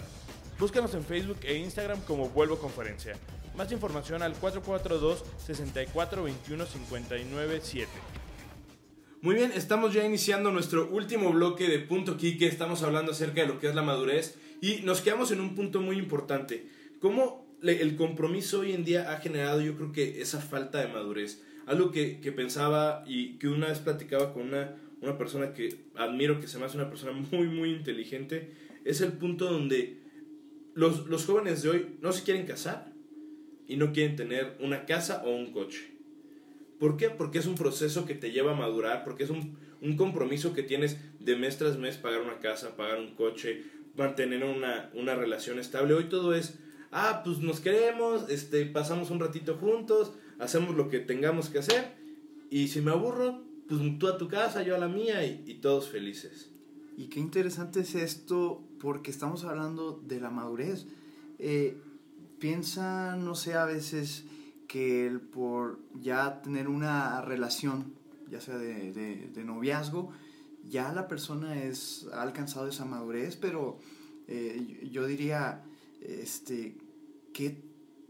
Búscanos 0.58 0.94
en 0.94 1.04
Facebook 1.04 1.38
e 1.42 1.56
Instagram 1.56 2.00
como 2.02 2.28
Vuelvo 2.28 2.58
Conferencia. 2.58 3.14
Más 3.56 3.70
información 3.70 4.22
al 4.22 4.32
442 4.34 5.24
64 5.46 6.22
21 6.22 6.66
59 6.66 7.60
7. 7.62 7.88
Muy 9.20 9.36
bien, 9.36 9.52
estamos 9.54 9.94
ya 9.94 10.04
iniciando 10.04 10.50
nuestro 10.50 10.88
último 10.88 11.30
bloque 11.30 11.68
de 11.68 11.78
Punto 11.78 12.16
Quique. 12.16 12.46
Estamos 12.46 12.82
hablando 12.82 13.12
acerca 13.12 13.42
de 13.42 13.46
lo 13.46 13.60
que 13.60 13.68
es 13.68 13.74
la 13.74 13.82
madurez 13.82 14.36
y 14.60 14.80
nos 14.82 15.00
quedamos 15.00 15.30
en 15.30 15.40
un 15.40 15.54
punto 15.54 15.80
muy 15.80 15.96
importante. 15.96 16.66
¿Cómo 17.00 17.51
el 17.62 17.96
compromiso 17.96 18.60
hoy 18.60 18.72
en 18.72 18.84
día 18.84 19.12
ha 19.12 19.18
generado 19.18 19.60
yo 19.60 19.76
creo 19.76 19.92
que 19.92 20.20
esa 20.20 20.40
falta 20.40 20.80
de 20.80 20.92
madurez. 20.92 21.42
Algo 21.66 21.92
que, 21.92 22.20
que 22.20 22.32
pensaba 22.32 23.04
y 23.06 23.38
que 23.38 23.48
una 23.48 23.68
vez 23.68 23.78
platicaba 23.78 24.32
con 24.32 24.42
una, 24.48 24.76
una 25.00 25.16
persona 25.16 25.52
que 25.52 25.84
admiro, 25.94 26.40
que 26.40 26.48
se 26.48 26.58
me 26.58 26.64
hace 26.64 26.76
una 26.76 26.88
persona 26.88 27.12
muy, 27.12 27.46
muy 27.46 27.70
inteligente, 27.70 28.52
es 28.84 29.00
el 29.00 29.12
punto 29.12 29.50
donde 29.50 30.00
los, 30.74 31.06
los 31.06 31.24
jóvenes 31.24 31.62
de 31.62 31.70
hoy 31.70 31.96
no 32.00 32.12
se 32.12 32.24
quieren 32.24 32.46
casar 32.46 32.92
y 33.68 33.76
no 33.76 33.92
quieren 33.92 34.16
tener 34.16 34.56
una 34.60 34.86
casa 34.86 35.22
o 35.24 35.30
un 35.30 35.52
coche. 35.52 35.92
¿Por 36.80 36.96
qué? 36.96 37.10
Porque 37.10 37.38
es 37.38 37.46
un 37.46 37.54
proceso 37.54 38.06
que 38.06 38.14
te 38.14 38.32
lleva 38.32 38.52
a 38.52 38.56
madurar, 38.56 39.04
porque 39.04 39.22
es 39.22 39.30
un, 39.30 39.56
un 39.80 39.96
compromiso 39.96 40.52
que 40.52 40.64
tienes 40.64 40.98
de 41.20 41.36
mes 41.36 41.58
tras 41.58 41.78
mes 41.78 41.96
pagar 41.96 42.22
una 42.22 42.40
casa, 42.40 42.76
pagar 42.76 42.98
un 42.98 43.14
coche, 43.14 43.62
mantener 43.96 44.42
una, 44.42 44.90
una 44.94 45.14
relación 45.14 45.60
estable. 45.60 45.94
Hoy 45.94 46.04
todo 46.04 46.34
es 46.34 46.58
ah, 46.92 47.22
pues 47.24 47.38
nos 47.38 47.60
queremos, 47.60 48.28
este, 48.28 48.64
pasamos 48.66 49.10
un 49.10 49.18
ratito 49.18 49.56
juntos, 49.56 50.12
hacemos 50.38 50.76
lo 50.76 50.88
que 50.88 51.00
tengamos 51.00 51.48
que 51.48 51.58
hacer, 51.58 51.96
y 52.50 52.68
si 52.68 52.80
me 52.82 52.90
aburro, 52.90 53.42
pues 53.68 53.80
tú 53.98 54.08
a 54.08 54.18
tu 54.18 54.28
casa, 54.28 54.62
yo 54.62 54.76
a 54.76 54.78
la 54.78 54.88
mía, 54.88 55.24
y, 55.24 55.54
todos 55.54 55.88
felices. 55.88 56.50
Y 56.96 57.06
qué 57.06 57.18
interesante 57.18 57.80
es 57.80 57.94
esto, 57.94 58.62
porque 58.78 59.10
estamos 59.10 59.44
hablando 59.44 60.02
de 60.06 60.20
la 60.20 60.30
madurez. 60.30 60.86
Eh, 61.38 61.78
piensa, 62.38 63.16
no 63.16 63.34
sé, 63.34 63.54
a 63.54 63.64
veces 63.64 64.24
que 64.68 65.18
por 65.32 65.78
ya 66.00 66.42
tener 66.42 66.68
una 66.68 67.22
relación, 67.22 67.94
ya 68.30 68.40
sea 68.40 68.58
de, 68.58 68.92
de, 68.92 69.44
noviazgo, 69.44 70.12
ya 70.68 70.92
la 70.92 71.08
persona 71.08 71.62
es, 71.62 72.06
ha 72.12 72.22
alcanzado 72.22 72.68
esa 72.68 72.84
madurez, 72.84 73.36
pero 73.36 73.78
eh, 74.28 74.88
yo 74.90 75.06
diría, 75.06 75.62
este, 76.00 76.76
qué 77.32 77.64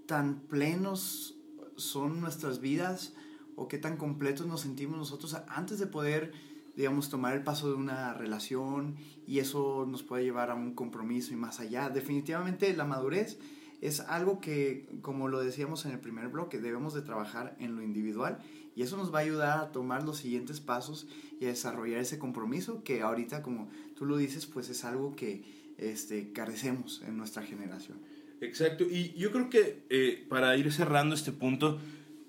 tan 0.07 0.41
plenos 0.41 1.37
son 1.77 2.21
nuestras 2.21 2.61
vidas 2.61 3.15
o 3.57 3.69
qué 3.69 3.79
tan 3.79 3.97
completos 3.97 4.47
nos 4.47 4.63
sentimos 4.63 4.97
nosotros 4.97 5.37
antes 5.49 5.79
de 5.79 5.87
poder, 5.87 6.33
digamos, 6.77 7.09
tomar 7.09 7.35
el 7.35 7.43
paso 7.43 7.69
de 7.69 7.75
una 7.75 8.15
relación 8.15 8.97
y 9.27 9.39
eso 9.39 9.87
nos 9.89 10.03
puede 10.03 10.25
llevar 10.25 10.51
a 10.51 10.55
un 10.55 10.75
compromiso 10.75 11.33
y 11.33 11.37
más 11.37 11.61
allá. 11.61 11.89
Definitivamente 11.91 12.75
la 12.77 12.85
madurez 12.85 13.39
es 13.81 14.01
algo 14.01 14.41
que, 14.41 14.89
como 15.03 15.29
lo 15.29 15.41
decíamos 15.41 15.85
en 15.85 15.93
el 15.93 16.01
primer 16.01 16.29
bloque, 16.29 16.61
debemos 16.61 16.95
de 16.95 17.03
trabajar 17.03 17.57
en 17.59 17.75
lo 17.75 17.83
individual 17.83 18.39
y 18.75 18.83
eso 18.83 18.97
nos 18.97 19.13
va 19.13 19.19
a 19.19 19.23
ayudar 19.23 19.59
a 19.59 19.73
tomar 19.73 20.05
los 20.05 20.19
siguientes 20.19 20.61
pasos 20.61 21.07
y 21.41 21.45
a 21.47 21.49
desarrollar 21.49 22.01
ese 22.01 22.19
compromiso 22.19 22.85
que 22.85 23.03
ahorita, 23.03 23.43
como 23.43 23.69
tú 23.97 24.07
lo 24.07 24.17
dices, 24.17 24.47
pues 24.47 24.69
es 24.71 24.85
algo 24.85 25.15
que 25.15 25.75
este, 25.79 26.33
carecemos 26.33 27.03
en 27.07 27.17
nuestra 27.17 27.43
generación. 27.43 27.99
Exacto, 28.43 28.85
y 28.85 29.15
yo 29.17 29.31
creo 29.31 29.49
que 29.49 29.85
eh, 29.89 30.27
para 30.29 30.57
ir 30.57 30.73
cerrando 30.73 31.15
este 31.15 31.31
punto, 31.31 31.79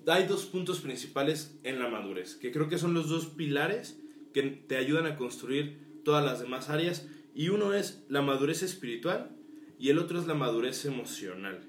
hay 0.06 0.28
dos 0.28 0.44
puntos 0.44 0.78
principales 0.80 1.58
en 1.64 1.80
la 1.80 1.88
madurez, 1.88 2.36
que 2.36 2.52
creo 2.52 2.68
que 2.68 2.78
son 2.78 2.94
los 2.94 3.08
dos 3.08 3.26
pilares 3.26 3.98
que 4.32 4.42
te 4.42 4.76
ayudan 4.76 5.06
a 5.06 5.16
construir 5.16 5.76
todas 6.04 6.24
las 6.24 6.38
demás 6.38 6.70
áreas, 6.70 7.08
y 7.34 7.48
uno 7.48 7.74
es 7.74 8.04
la 8.08 8.22
madurez 8.22 8.62
espiritual 8.62 9.34
y 9.76 9.88
el 9.88 9.98
otro 9.98 10.20
es 10.20 10.28
la 10.28 10.34
madurez 10.34 10.84
emocional. 10.84 11.64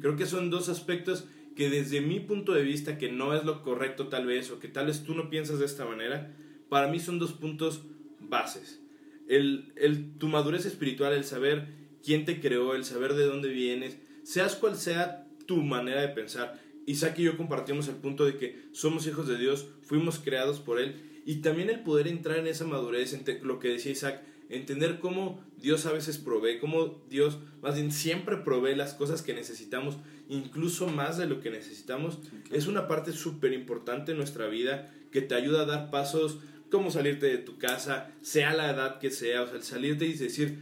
Creo 0.00 0.16
que 0.16 0.26
son 0.26 0.50
dos 0.50 0.68
aspectos 0.68 1.28
que 1.54 1.70
desde 1.70 2.00
mi 2.00 2.18
punto 2.18 2.52
de 2.52 2.64
vista, 2.64 2.98
que 2.98 3.12
no 3.12 3.32
es 3.32 3.44
lo 3.44 3.62
correcto 3.62 4.08
tal 4.08 4.26
vez, 4.26 4.50
o 4.50 4.58
que 4.58 4.66
tal 4.66 4.86
vez 4.86 5.04
tú 5.04 5.14
no 5.14 5.30
piensas 5.30 5.60
de 5.60 5.66
esta 5.66 5.84
manera, 5.84 6.34
para 6.68 6.88
mí 6.88 6.98
son 6.98 7.20
dos 7.20 7.32
puntos 7.32 7.82
bases. 8.18 8.80
El, 9.28 9.72
el, 9.76 10.18
tu 10.18 10.26
madurez 10.26 10.66
espiritual, 10.66 11.12
el 11.12 11.22
saber 11.22 11.83
quién 12.04 12.24
te 12.24 12.40
creó, 12.40 12.74
el 12.74 12.84
saber 12.84 13.14
de 13.14 13.24
dónde 13.24 13.48
vienes, 13.48 13.96
seas 14.22 14.56
cual 14.56 14.76
sea 14.76 15.26
tu 15.46 15.56
manera 15.62 16.02
de 16.02 16.08
pensar. 16.08 16.60
Isaac 16.86 17.18
y 17.18 17.22
yo 17.24 17.36
compartimos 17.36 17.88
el 17.88 17.96
punto 17.96 18.26
de 18.26 18.36
que 18.36 18.62
somos 18.72 19.06
hijos 19.06 19.26
de 19.26 19.38
Dios, 19.38 19.66
fuimos 19.82 20.18
creados 20.18 20.60
por 20.60 20.80
Él, 20.80 20.96
y 21.24 21.36
también 21.36 21.70
el 21.70 21.80
poder 21.80 22.06
entrar 22.06 22.38
en 22.38 22.46
esa 22.46 22.66
madurez, 22.66 23.18
lo 23.42 23.58
que 23.58 23.68
decía 23.68 23.92
Isaac, 23.92 24.22
entender 24.50 24.98
cómo 25.00 25.42
Dios 25.58 25.86
a 25.86 25.92
veces 25.92 26.18
provee, 26.18 26.58
cómo 26.58 27.02
Dios 27.08 27.38
más 27.62 27.76
bien 27.76 27.90
siempre 27.90 28.36
provee 28.36 28.74
las 28.74 28.92
cosas 28.92 29.22
que 29.22 29.32
necesitamos, 29.32 29.96
incluso 30.28 30.86
más 30.86 31.16
de 31.16 31.26
lo 31.26 31.40
que 31.40 31.50
necesitamos, 31.50 32.18
es 32.50 32.66
una 32.66 32.86
parte 32.86 33.12
súper 33.12 33.54
importante 33.54 34.12
en 34.12 34.18
nuestra 34.18 34.46
vida 34.48 34.92
que 35.10 35.22
te 35.22 35.34
ayuda 35.34 35.62
a 35.62 35.66
dar 35.66 35.90
pasos, 35.90 36.38
como 36.70 36.90
salirte 36.90 37.26
de 37.26 37.38
tu 37.38 37.56
casa, 37.56 38.10
sea 38.20 38.52
la 38.52 38.70
edad 38.70 38.98
que 38.98 39.10
sea, 39.10 39.42
o 39.42 39.46
sea, 39.46 39.56
el 39.56 39.62
salirte 39.62 40.06
y 40.06 40.14
decir, 40.14 40.58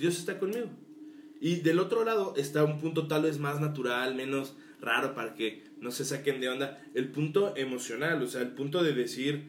Dios 0.00 0.18
está 0.18 0.38
conmigo. 0.38 0.66
Y 1.40 1.56
del 1.56 1.78
otro 1.78 2.04
lado 2.04 2.34
está 2.36 2.64
un 2.64 2.78
punto 2.78 3.06
tal 3.06 3.22
vez 3.22 3.38
más 3.38 3.60
natural, 3.60 4.14
menos, 4.14 4.56
raro 4.80 5.14
para 5.14 5.34
que 5.34 5.62
no 5.80 5.90
se 5.90 6.04
saquen 6.04 6.40
de 6.40 6.48
onda. 6.48 6.82
El 6.94 7.08
punto 7.10 7.54
emocional, 7.56 8.22
o 8.22 8.26
sea, 8.26 8.40
el 8.40 8.52
punto 8.52 8.82
de 8.82 8.92
decir, 8.92 9.44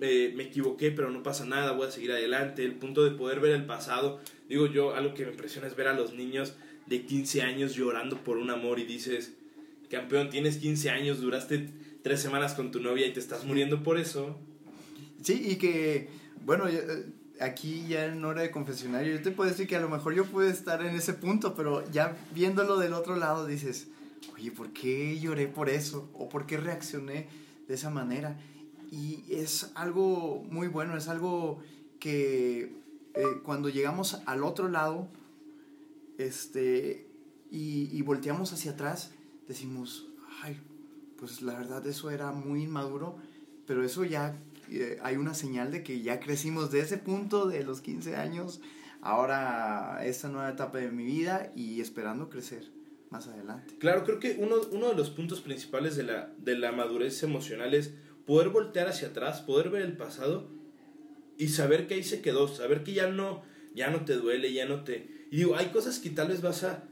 eh, 0.00 0.32
me 0.36 0.44
equivoqué, 0.44 0.90
pero 0.90 1.10
no 1.10 1.22
pasa 1.22 1.44
nada, 1.46 1.72
voy 1.72 1.88
a 1.88 1.90
seguir 1.90 2.12
adelante. 2.12 2.64
El 2.64 2.74
punto 2.74 3.04
de 3.04 3.10
poder 3.10 3.40
ver 3.40 3.52
el 3.52 3.66
pasado. 3.66 4.20
Digo 4.48 4.66
yo, 4.66 4.94
algo 4.94 5.14
que 5.14 5.24
me 5.24 5.32
impresiona 5.32 5.66
es 5.66 5.76
ver 5.76 5.88
a 5.88 5.94
los 5.94 6.14
niños 6.14 6.54
de 6.86 7.02
15 7.04 7.42
años 7.42 7.74
llorando 7.74 8.18
por 8.22 8.36
un 8.36 8.50
amor 8.50 8.78
y 8.78 8.84
dices, 8.84 9.34
campeón, 9.90 10.30
tienes 10.30 10.58
15 10.58 10.90
años, 10.90 11.20
duraste 11.20 11.70
tres 12.02 12.20
semanas 12.20 12.54
con 12.54 12.70
tu 12.70 12.80
novia 12.80 13.06
y 13.06 13.12
te 13.12 13.20
estás 13.20 13.44
muriendo 13.44 13.82
por 13.82 13.98
eso. 13.98 14.38
Sí, 15.22 15.42
y 15.44 15.56
que, 15.56 16.08
bueno, 16.44 16.68
eh, 16.68 17.06
aquí 17.40 17.86
ya 17.88 18.06
en 18.06 18.24
hora 18.24 18.42
de 18.42 18.50
confesionario, 18.50 19.16
yo 19.16 19.22
te 19.22 19.30
puedo 19.30 19.50
decir 19.50 19.66
que 19.66 19.76
a 19.76 19.80
lo 19.80 19.88
mejor 19.88 20.14
yo 20.14 20.24
puedo 20.24 20.48
estar 20.48 20.84
en 20.84 20.94
ese 20.94 21.14
punto, 21.14 21.54
pero 21.54 21.88
ya 21.90 22.16
viéndolo 22.34 22.78
del 22.78 22.92
otro 22.92 23.16
lado 23.16 23.46
dices, 23.46 23.88
oye, 24.34 24.50
¿por 24.50 24.72
qué 24.72 25.18
lloré 25.18 25.46
por 25.46 25.68
eso? 25.68 26.08
¿O 26.14 26.28
por 26.28 26.46
qué 26.46 26.56
reaccioné 26.56 27.28
de 27.68 27.74
esa 27.74 27.90
manera? 27.90 28.38
Y 28.90 29.24
es 29.28 29.70
algo 29.74 30.44
muy 30.50 30.68
bueno, 30.68 30.96
es 30.96 31.08
algo 31.08 31.60
que 31.98 32.76
eh, 33.14 33.24
cuando 33.42 33.68
llegamos 33.68 34.20
al 34.26 34.44
otro 34.44 34.68
lado, 34.68 35.08
este, 36.18 37.06
y, 37.50 37.88
y 37.92 38.02
volteamos 38.02 38.52
hacia 38.52 38.72
atrás, 38.72 39.12
decimos, 39.48 40.06
ay, 40.42 40.60
pues 41.18 41.42
la 41.42 41.54
verdad 41.54 41.86
eso 41.86 42.10
era 42.10 42.32
muy 42.32 42.64
inmaduro, 42.64 43.16
pero 43.66 43.84
eso 43.84 44.04
ya 44.04 44.36
eh, 44.70 44.98
hay 45.02 45.16
una 45.16 45.34
señal 45.34 45.72
de 45.72 45.82
que 45.82 46.00
ya 46.02 46.20
crecimos 46.20 46.70
de 46.70 46.80
ese 46.80 46.98
punto 46.98 47.46
de 47.46 47.64
los 47.64 47.80
15 47.80 48.16
años, 48.16 48.60
ahora 49.00 50.04
esta 50.04 50.28
nueva 50.28 50.50
etapa 50.50 50.78
de 50.78 50.90
mi 50.90 51.04
vida 51.04 51.52
y 51.54 51.80
esperando 51.80 52.28
crecer 52.28 52.70
más 53.10 53.28
adelante. 53.28 53.76
Claro, 53.78 54.04
creo 54.04 54.18
que 54.18 54.36
uno, 54.38 54.56
uno 54.72 54.88
de 54.88 54.94
los 54.94 55.10
puntos 55.10 55.40
principales 55.40 55.96
de 55.96 56.02
la, 56.02 56.32
de 56.38 56.56
la 56.56 56.72
madurez 56.72 57.22
emocional 57.22 57.74
es 57.74 57.94
poder 58.26 58.48
voltear 58.48 58.88
hacia 58.88 59.08
atrás, 59.08 59.40
poder 59.40 59.70
ver 59.70 59.82
el 59.82 59.96
pasado 59.96 60.50
y 61.38 61.48
saber 61.48 61.86
que 61.86 61.94
ahí 61.94 62.02
se 62.02 62.20
quedó, 62.20 62.48
saber 62.48 62.82
que 62.82 62.92
ya 62.92 63.08
no, 63.08 63.42
ya 63.74 63.90
no 63.90 64.04
te 64.04 64.14
duele, 64.14 64.52
ya 64.52 64.66
no 64.66 64.84
te... 64.84 65.26
Y 65.30 65.38
digo, 65.38 65.56
hay 65.56 65.66
cosas 65.66 65.98
que 65.98 66.10
tal 66.10 66.28
vez 66.28 66.40
vas 66.40 66.64
a, 66.64 66.88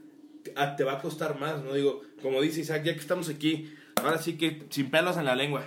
te 0.77 0.83
va 0.83 0.93
a 0.93 1.01
costar 1.01 1.39
más, 1.39 1.63
¿no? 1.63 1.73
Digo, 1.73 2.01
como 2.21 2.41
dice 2.41 2.61
Isaac, 2.61 2.83
ya 2.83 2.93
que 2.93 2.99
estamos 2.99 3.29
aquí, 3.29 3.73
ahora 3.95 4.17
sí 4.17 4.37
que 4.37 4.65
sin 4.69 4.89
pelos 4.89 5.17
en 5.17 5.25
la 5.25 5.35
lengua. 5.35 5.63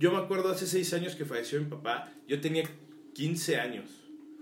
Yo 0.00 0.10
me 0.10 0.16
acuerdo 0.16 0.48
hace 0.48 0.66
seis 0.66 0.94
años 0.94 1.14
que 1.14 1.26
falleció 1.26 1.60
mi 1.60 1.66
papá, 1.66 2.10
yo 2.26 2.40
tenía 2.40 2.64
15 3.12 3.56
años. 3.58 3.90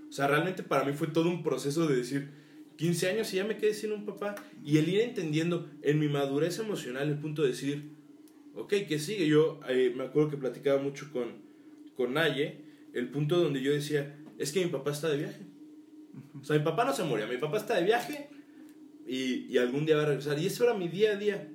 O 0.07 0.11
sea, 0.13 0.25
realmente 0.27 0.63
para 0.63 0.85
mí 0.85 0.93
fue 0.93 1.07
todo 1.07 1.29
un 1.29 1.43
proceso 1.43 1.85
de 1.85 1.97
decir, 1.97 2.29
15 2.77 3.09
años 3.09 3.33
y 3.33 3.35
ya 3.35 3.43
me 3.43 3.57
quedé 3.57 3.73
sin 3.73 3.91
un 3.91 4.05
papá. 4.05 4.35
Y 4.63 4.77
el 4.77 4.87
ir 4.87 5.01
entendiendo 5.01 5.69
en 5.81 5.99
mi 5.99 6.07
madurez 6.07 6.59
emocional 6.59 7.09
el 7.09 7.19
punto 7.19 7.41
de 7.41 7.49
decir, 7.49 7.91
ok, 8.55 8.73
¿qué 8.87 8.99
sigue? 8.99 9.27
Yo 9.27 9.59
eh, 9.67 9.93
me 9.93 10.05
acuerdo 10.05 10.29
que 10.29 10.37
platicaba 10.37 10.81
mucho 10.81 11.11
con, 11.11 11.41
con 11.97 12.13
Naye, 12.13 12.61
el 12.93 13.09
punto 13.09 13.37
donde 13.37 13.61
yo 13.61 13.73
decía, 13.73 14.17
es 14.37 14.53
que 14.53 14.63
mi 14.63 14.71
papá 14.71 14.91
está 14.91 15.09
de 15.09 15.17
viaje. 15.17 15.41
O 16.39 16.43
sea, 16.45 16.57
mi 16.57 16.63
papá 16.63 16.85
no 16.85 16.93
se 16.93 17.03
murió, 17.03 17.27
mi 17.27 17.37
papá 17.37 17.57
está 17.57 17.75
de 17.75 17.83
viaje 17.83 18.29
y, 19.05 19.45
y 19.49 19.57
algún 19.57 19.85
día 19.85 19.97
va 19.97 20.03
a 20.03 20.05
regresar. 20.05 20.39
Y 20.39 20.45
eso 20.45 20.63
era 20.63 20.73
mi 20.73 20.87
día 20.87 21.11
a 21.11 21.15
día. 21.17 21.51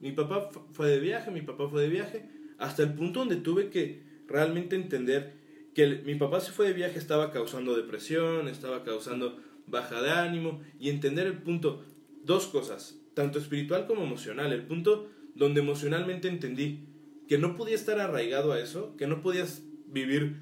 Mi 0.00 0.12
papá 0.12 0.48
fue 0.72 0.88
de 0.88 0.98
viaje, 0.98 1.30
mi 1.30 1.42
papá 1.42 1.68
fue 1.68 1.82
de 1.82 1.88
viaje, 1.90 2.37
hasta 2.58 2.82
el 2.82 2.94
punto 2.94 3.20
donde 3.20 3.36
tuve 3.36 3.70
que 3.70 4.02
realmente 4.26 4.76
entender 4.76 5.38
que 5.74 6.02
mi 6.04 6.16
papá 6.16 6.40
se 6.40 6.52
fue 6.52 6.66
de 6.66 6.72
viaje, 6.72 6.98
estaba 6.98 7.30
causando 7.30 7.76
depresión, 7.76 8.48
estaba 8.48 8.84
causando 8.84 9.40
baja 9.66 10.02
de 10.02 10.10
ánimo, 10.10 10.60
y 10.78 10.90
entender 10.90 11.26
el 11.26 11.38
punto, 11.38 11.84
dos 12.24 12.46
cosas, 12.48 13.00
tanto 13.14 13.38
espiritual 13.38 13.86
como 13.86 14.02
emocional, 14.02 14.52
el 14.52 14.66
punto 14.66 15.08
donde 15.34 15.60
emocionalmente 15.60 16.28
entendí 16.28 16.88
que 17.28 17.38
no 17.38 17.56
podía 17.56 17.76
estar 17.76 18.00
arraigado 18.00 18.52
a 18.52 18.60
eso, 18.60 18.96
que 18.96 19.06
no 19.06 19.22
podías 19.22 19.62
vivir 19.86 20.36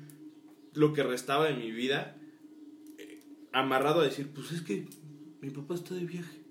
lo 0.74 0.92
que 0.92 1.02
restaba 1.02 1.46
de 1.46 1.54
mi 1.54 1.70
vida 1.70 2.16
eh, 2.98 3.22
amarrado 3.52 4.00
a 4.00 4.04
decir, 4.04 4.30
pues 4.32 4.52
es 4.52 4.62
que 4.62 4.86
mi 5.40 5.50
papá 5.50 5.74
está 5.74 5.94
de 5.94 6.04
viaje. 6.04 6.42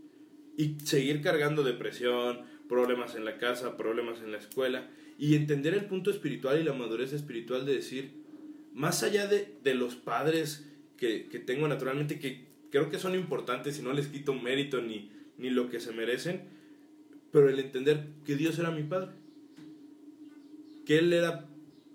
Y 0.58 0.80
seguir 0.82 1.21
cargando 1.21 1.63
depresión, 1.63 2.41
problemas 2.67 3.15
en 3.15 3.25
la 3.25 3.38
casa, 3.38 3.78
problemas 3.78 4.21
en 4.21 4.32
la 4.32 4.38
escuela, 4.38 4.89
y 5.17 5.36
entender 5.36 5.73
el 5.73 5.86
punto 5.86 6.12
espiritual 6.12 6.60
y 6.60 6.63
la 6.63 6.73
madurez 6.73 7.13
espiritual 7.13 7.65
de 7.65 7.73
decir, 7.73 8.12
más 8.73 9.04
allá 9.04 9.28
de, 9.28 9.56
de 9.63 9.73
los 9.73 9.95
padres 9.95 10.69
que, 10.97 11.28
que, 11.28 11.39
tengo 11.39 11.67
naturalmente, 11.67 12.19
que 12.19 12.45
creo 12.69 12.89
que 12.89 12.99
son 12.99 13.15
importantes 13.15 13.80
y 13.80 13.82
no 13.82 13.93
les 13.93 14.08
quito 14.08 14.34
mérito 14.34 14.82
ni, 14.82 15.10
ni 15.38 15.49
lo 15.49 15.69
que 15.69 15.80
se 15.80 15.93
merecen, 15.93 16.41
pero 17.32 17.49
el 17.49 17.60
entender 17.60 18.08
que 18.25 18.36
Dios 18.36 18.60
era 18.60 18.71
mi 18.71 18.84
padre, 18.84 19.12
que 20.86 20.97
Él 20.97 21.13
era 21.13 21.47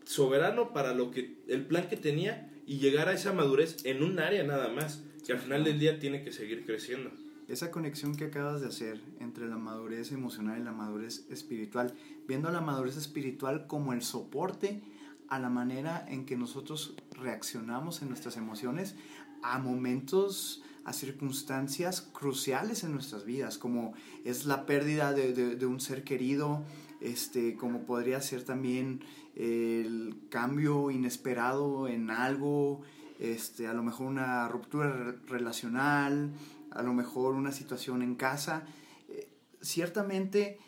soberano 0.04 0.72
para 0.72 0.94
lo 0.94 1.11
que, 1.11 1.37
el 1.48 1.66
plan 1.66 1.88
que 1.88 1.96
tenía 1.96 2.50
y 2.66 2.78
llegar 2.78 3.09
a 3.09 3.12
esa 3.12 3.33
madurez 3.33 3.85
en 3.85 4.02
un 4.02 4.18
área 4.18 4.42
nada 4.44 4.68
más, 4.68 5.04
que 5.26 5.33
al 5.33 5.38
final 5.38 5.64
del 5.64 5.78
día 5.78 5.98
tiene 5.98 6.24
que 6.24 6.33
seguir 6.33 6.64
creciendo 6.64 7.11
esa 7.51 7.73
conexión 7.73 8.15
que 8.15 8.27
acabas 8.27 8.61
de 8.61 8.69
hacer 8.69 9.03
entre 9.19 9.49
la 9.49 9.59
madurez 9.59 10.13
emocional 10.13 10.61
y 10.61 10.65
la 10.65 10.73
madurez 10.73 11.27
espiritual, 11.31 11.93
viendo 12.29 12.51
la 12.51 12.61
madurez 12.61 12.97
espiritual 12.97 13.67
como 13.67 13.93
el 13.93 14.03
soporte 14.03 14.83
a 15.29 15.39
la 15.41 15.51
manera 15.51 16.05
en 16.09 16.27
que 16.27 16.37
nosotros 16.37 16.95
reaccionamos 17.11 18.03
en 18.03 18.09
nuestras 18.09 18.37
emociones 18.37 18.95
a 19.43 19.59
momentos, 19.59 20.63
a 20.85 20.93
circunstancias 20.93 22.03
cruciales 22.03 22.85
en 22.85 22.93
nuestras 22.93 23.25
vidas, 23.25 23.59
como 23.59 23.95
es 24.25 24.47
la 24.47 24.65
pérdida 24.65 25.13
de, 25.13 25.33
de, 25.57 25.67
un 25.67 25.81
ser 25.81 26.05
querido, 26.05 26.65
este, 27.01 27.57
como 27.57 27.85
podría 27.85 28.21
ser 28.21 28.45
también 28.45 29.03
el 29.35 30.17
cambio 30.31 30.91
inesperado 30.91 31.89
en 31.89 32.11
algo, 32.11 32.83
este, 33.19 33.67
a 33.67 33.75
lo 33.75 33.83
mejor 33.83 34.07
una 34.07 34.49
ruptura 34.49 35.17
relacional, 35.27 36.33
a 36.70 36.83
lo 36.83 36.92
mejor 36.92 37.35
una 37.35 37.52
situación 37.52 38.02
en 38.02 38.14
casa. 38.14 38.64
Eh, 39.09 39.28
ciertamente 39.61 40.59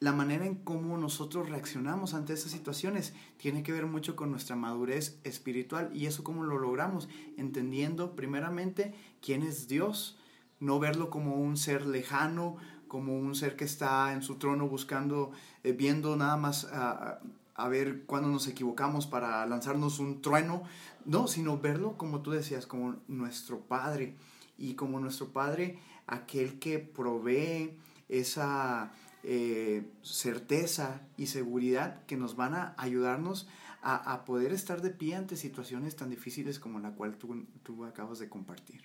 la 0.00 0.12
manera 0.12 0.46
en 0.46 0.54
cómo 0.54 0.96
nosotros 0.96 1.48
reaccionamos 1.48 2.14
ante 2.14 2.32
esas 2.32 2.52
situaciones 2.52 3.14
tiene 3.36 3.62
que 3.62 3.72
ver 3.72 3.86
mucho 3.86 4.14
con 4.14 4.30
nuestra 4.30 4.54
madurez 4.54 5.18
espiritual 5.24 5.90
y 5.92 6.06
eso 6.06 6.22
cómo 6.22 6.44
lo 6.44 6.58
logramos, 6.58 7.08
entendiendo 7.36 8.14
primeramente 8.14 8.94
quién 9.20 9.42
es 9.42 9.66
Dios, 9.66 10.16
no 10.60 10.78
verlo 10.78 11.10
como 11.10 11.36
un 11.36 11.56
ser 11.56 11.86
lejano, 11.86 12.56
como 12.86 13.18
un 13.18 13.34
ser 13.34 13.56
que 13.56 13.64
está 13.64 14.12
en 14.12 14.22
su 14.22 14.36
trono 14.36 14.68
buscando, 14.68 15.32
eh, 15.64 15.72
viendo 15.72 16.16
nada 16.16 16.36
más 16.36 16.64
a, 16.66 17.20
a 17.54 17.68
ver 17.68 18.04
cuándo 18.04 18.28
nos 18.28 18.46
equivocamos 18.46 19.06
para 19.08 19.44
lanzarnos 19.46 19.98
un 19.98 20.22
trueno, 20.22 20.62
no, 21.04 21.26
sino 21.26 21.58
verlo 21.58 21.96
como 21.96 22.20
tú 22.20 22.30
decías, 22.30 22.66
como 22.66 22.96
nuestro 23.08 23.60
Padre 23.60 24.14
y 24.58 24.74
como 24.74 25.00
nuestro 25.00 25.32
Padre, 25.32 25.78
aquel 26.06 26.58
que 26.58 26.78
provee 26.78 27.78
esa 28.08 28.92
eh, 29.22 29.84
certeza 30.02 31.06
y 31.16 31.26
seguridad 31.26 32.04
que 32.06 32.16
nos 32.16 32.36
van 32.36 32.54
a 32.54 32.74
ayudarnos 32.76 33.48
a, 33.82 34.12
a, 34.12 34.24
poder 34.24 34.52
estar 34.52 34.82
de 34.82 34.90
pie 34.90 35.14
ante 35.14 35.36
situaciones 35.36 35.94
tan 35.94 36.10
difíciles 36.10 36.58
como 36.58 36.80
la 36.80 36.92
cual 36.92 37.16
tú, 37.16 37.46
tú 37.62 37.84
acabas 37.84 38.18
de 38.18 38.28
compartir. 38.28 38.82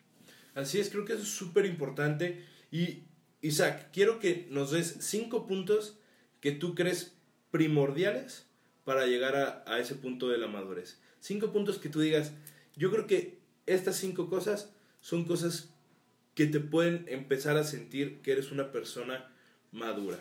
Así 0.53 0.79
es, 0.79 0.89
creo 0.89 1.03
que 1.03 1.13
eso 1.13 1.23
es 1.23 1.29
súper 1.29 1.65
importante. 1.65 2.45
Y 2.71 3.05
Isaac, 3.41 3.89
quiero 3.91 4.19
que 4.19 4.47
nos 4.51 4.71
des 4.71 4.97
cinco 4.99 5.47
puntos 5.47 5.97
que 6.41 6.51
tú 6.51 6.75
crees 6.75 7.15
primordiales 7.49 8.45
para 8.83 9.07
llegar 9.07 9.36
a, 9.36 9.63
a 9.65 9.79
ese 9.79 9.95
punto 9.95 10.29
de 10.29 10.38
la 10.38 10.47
madurez. 10.47 10.99
Cinco 11.19 11.51
puntos 11.51 11.79
que 11.79 11.89
tú 11.89 12.01
digas, 12.01 12.33
yo 12.75 12.91
creo 12.91 13.07
que 13.07 13.39
estas 13.65 13.95
cinco 13.95 14.29
cosas 14.29 14.73
son 15.04 15.26
cosas 15.26 15.70
que 16.34 16.48
te 16.48 16.62
pueden 16.62 17.06
empezar 17.10 17.58
a 17.58 17.66
sentir 17.66 18.22
que 18.22 18.32
eres 18.32 18.54
una 18.54 18.72
persona 18.72 19.30
madura? 19.74 20.18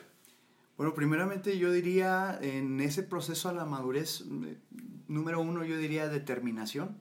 Bueno, 0.76 0.92
primeramente 0.92 1.56
yo 1.56 1.70
diría 1.70 2.36
en 2.42 2.80
ese 2.80 3.04
proceso 3.04 3.48
a 3.48 3.52
la 3.52 3.64
madurez, 3.64 4.24
número 5.06 5.40
uno 5.40 5.64
yo 5.64 5.78
diría 5.78 6.08
determinación, 6.08 6.96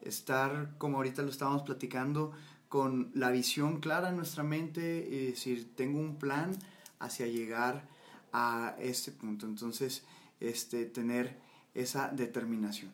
estar 0.00 0.76
como 0.78 0.96
ahorita 0.96 1.22
lo 1.22 1.28
estábamos 1.28 1.62
platicando, 1.62 2.32
con 2.70 3.12
la 3.14 3.30
visión 3.30 3.80
clara 3.80 4.08
en 4.08 4.16
nuestra 4.16 4.42
mente, 4.42 5.06
y 5.08 5.26
decir, 5.26 5.76
tengo 5.76 6.00
un 6.00 6.16
plan 6.16 6.56
hacia 7.00 7.26
llegar 7.26 7.86
a 8.32 8.76
este 8.80 9.12
punto. 9.12 9.46
Entonces, 9.46 10.04
este, 10.40 10.86
tener 10.86 11.36
esa 11.74 12.08
determinación. 12.08 12.92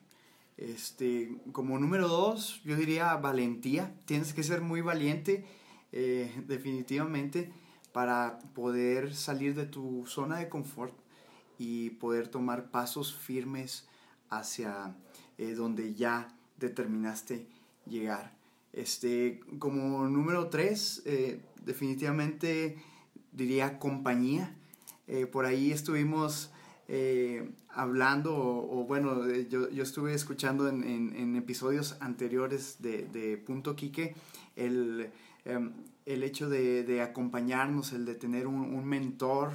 Este, 0.60 1.34
como 1.52 1.78
número 1.78 2.06
dos, 2.06 2.60
yo 2.64 2.76
diría 2.76 3.16
valentía. 3.16 3.94
Tienes 4.04 4.34
que 4.34 4.42
ser 4.42 4.60
muy 4.60 4.82
valiente, 4.82 5.46
eh, 5.90 6.30
definitivamente, 6.46 7.50
para 7.92 8.38
poder 8.54 9.14
salir 9.14 9.54
de 9.54 9.64
tu 9.64 10.04
zona 10.06 10.36
de 10.36 10.50
confort 10.50 10.94
y 11.58 11.90
poder 11.90 12.28
tomar 12.28 12.70
pasos 12.70 13.14
firmes 13.14 13.88
hacia 14.28 14.94
eh, 15.38 15.54
donde 15.54 15.94
ya 15.94 16.36
determinaste 16.58 17.46
llegar. 17.86 18.36
Este, 18.74 19.40
como 19.58 20.06
número 20.08 20.50
tres, 20.50 21.02
eh, 21.06 21.40
definitivamente 21.64 22.76
diría, 23.32 23.78
compañía. 23.78 24.56
Por 25.32 25.44
ahí 25.44 25.72
estuvimos 25.72 26.52
eh, 26.92 27.48
hablando, 27.68 28.34
o, 28.34 28.84
bueno, 28.84 29.24
yo, 29.48 29.70
yo, 29.70 29.82
estuve 29.84 30.12
escuchando 30.12 30.68
en, 30.68 30.82
en, 30.82 31.36
episodios 31.36 31.96
anteriores 32.00 32.78
de, 32.80 33.40
Punto 33.46 33.76
Quique 33.76 34.16
el, 34.56 35.08
em, 35.44 35.72
el 36.04 36.24
hecho 36.24 36.48
de, 36.48 36.82
de, 36.82 37.00
acompañarnos, 37.00 37.92
el 37.92 38.06
de 38.06 38.16
tener 38.16 38.48
un, 38.48 38.74
un 38.74 38.84
mentor, 38.86 39.52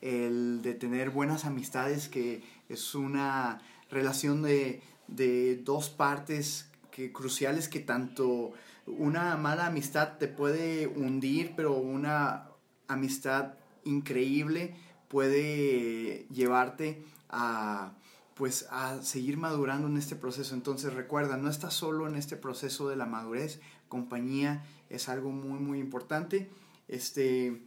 el 0.00 0.62
de 0.62 0.72
tener 0.72 1.10
buenas 1.10 1.44
amistades, 1.44 2.08
que 2.08 2.42
es 2.70 2.94
una 2.94 3.60
relación 3.90 4.40
de, 4.40 4.80
de 5.06 5.56
dos 5.56 5.90
partes 5.90 6.70
que, 6.90 7.12
cruciales 7.12 7.68
que 7.68 7.80
tanto 7.80 8.52
una 8.86 9.36
mala 9.36 9.66
amistad 9.66 10.16
te 10.16 10.28
puede 10.28 10.86
hundir, 10.86 11.52
pero 11.54 11.74
una 11.74 12.46
amistad 12.88 13.52
increíble 13.84 14.74
puede 15.10 16.26
llevarte 16.30 17.04
a 17.28 17.92
pues 18.34 18.66
a 18.70 19.02
seguir 19.02 19.36
madurando 19.36 19.86
en 19.86 19.98
este 19.98 20.16
proceso. 20.16 20.54
Entonces 20.54 20.94
recuerda, 20.94 21.36
no 21.36 21.50
estás 21.50 21.74
solo 21.74 22.08
en 22.08 22.16
este 22.16 22.36
proceso 22.38 22.88
de 22.88 22.96
la 22.96 23.04
madurez, 23.04 23.60
compañía 23.88 24.64
es 24.88 25.10
algo 25.10 25.30
muy 25.30 25.58
muy 25.58 25.78
importante. 25.78 26.48
Este, 26.88 27.60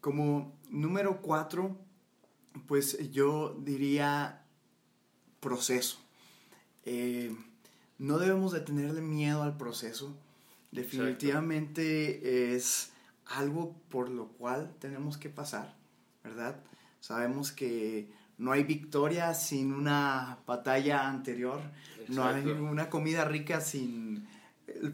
como 0.00 0.52
número 0.70 1.20
cuatro, 1.20 1.76
pues 2.66 3.10
yo 3.10 3.54
diría 3.60 4.42
proceso. 5.40 5.98
Eh, 6.84 7.36
no 7.98 8.18
debemos 8.18 8.52
de 8.52 8.60
tenerle 8.60 9.00
miedo 9.02 9.42
al 9.42 9.56
proceso. 9.56 10.16
Definitivamente 10.72 12.54
es 12.54 12.92
algo 13.26 13.74
por 13.90 14.08
lo 14.08 14.28
cual 14.28 14.74
tenemos 14.80 15.18
que 15.18 15.28
pasar, 15.28 15.74
¿verdad? 16.22 16.56
Sabemos 17.04 17.52
que 17.52 18.08
no 18.38 18.52
hay 18.52 18.64
victoria 18.64 19.34
sin 19.34 19.74
una 19.74 20.38
batalla 20.46 21.06
anterior, 21.06 21.60
no 22.08 22.24
hay 22.24 22.46
una 22.46 22.88
comida 22.88 23.26
rica 23.26 23.60
sin 23.60 24.26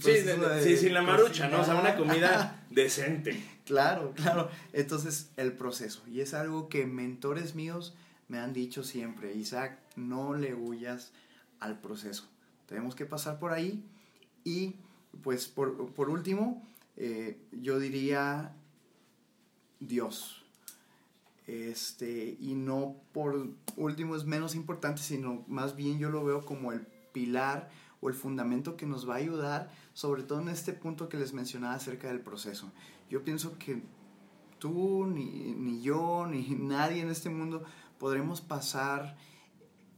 sí, 0.00 0.76
sin 0.76 0.92
la 0.92 1.02
marucha, 1.02 1.48
¿no? 1.48 1.60
O 1.60 1.64
sea, 1.64 1.76
una 1.76 1.94
comida 1.94 2.64
decente. 2.70 3.40
Claro, 3.64 4.12
claro. 4.16 4.50
Entonces, 4.72 5.30
el 5.36 5.52
proceso. 5.52 6.02
Y 6.08 6.20
es 6.20 6.34
algo 6.34 6.68
que 6.68 6.84
mentores 6.84 7.54
míos 7.54 7.94
me 8.26 8.40
han 8.40 8.52
dicho 8.52 8.82
siempre, 8.82 9.32
Isaac, 9.36 9.78
no 9.94 10.34
le 10.34 10.52
huyas 10.52 11.12
al 11.60 11.78
proceso. 11.78 12.28
Tenemos 12.66 12.96
que 12.96 13.06
pasar 13.06 13.38
por 13.38 13.52
ahí. 13.52 13.84
Y, 14.42 14.74
pues, 15.22 15.46
por, 15.46 15.92
por 15.92 16.10
último, 16.10 16.68
eh, 16.96 17.38
yo 17.52 17.78
diría 17.78 18.50
Dios. 19.78 20.39
Este, 21.50 22.36
y 22.38 22.54
no 22.54 22.94
por 23.10 23.48
último 23.76 24.14
es 24.14 24.24
menos 24.24 24.54
importante, 24.54 25.02
sino 25.02 25.44
más 25.48 25.74
bien 25.74 25.98
yo 25.98 26.08
lo 26.08 26.24
veo 26.24 26.44
como 26.44 26.70
el 26.70 26.86
pilar 27.12 27.68
o 28.00 28.08
el 28.08 28.14
fundamento 28.14 28.76
que 28.76 28.86
nos 28.86 29.08
va 29.08 29.14
a 29.14 29.18
ayudar, 29.18 29.68
sobre 29.92 30.22
todo 30.22 30.40
en 30.40 30.48
este 30.48 30.72
punto 30.72 31.08
que 31.08 31.16
les 31.16 31.32
mencionaba 31.32 31.74
acerca 31.74 32.06
del 32.06 32.20
proceso. 32.20 32.70
Yo 33.10 33.24
pienso 33.24 33.58
que 33.58 33.82
tú, 34.60 35.06
ni, 35.06 35.52
ni 35.54 35.82
yo, 35.82 36.24
ni 36.24 36.50
nadie 36.56 37.02
en 37.02 37.10
este 37.10 37.30
mundo 37.30 37.64
podremos 37.98 38.40
pasar 38.40 39.16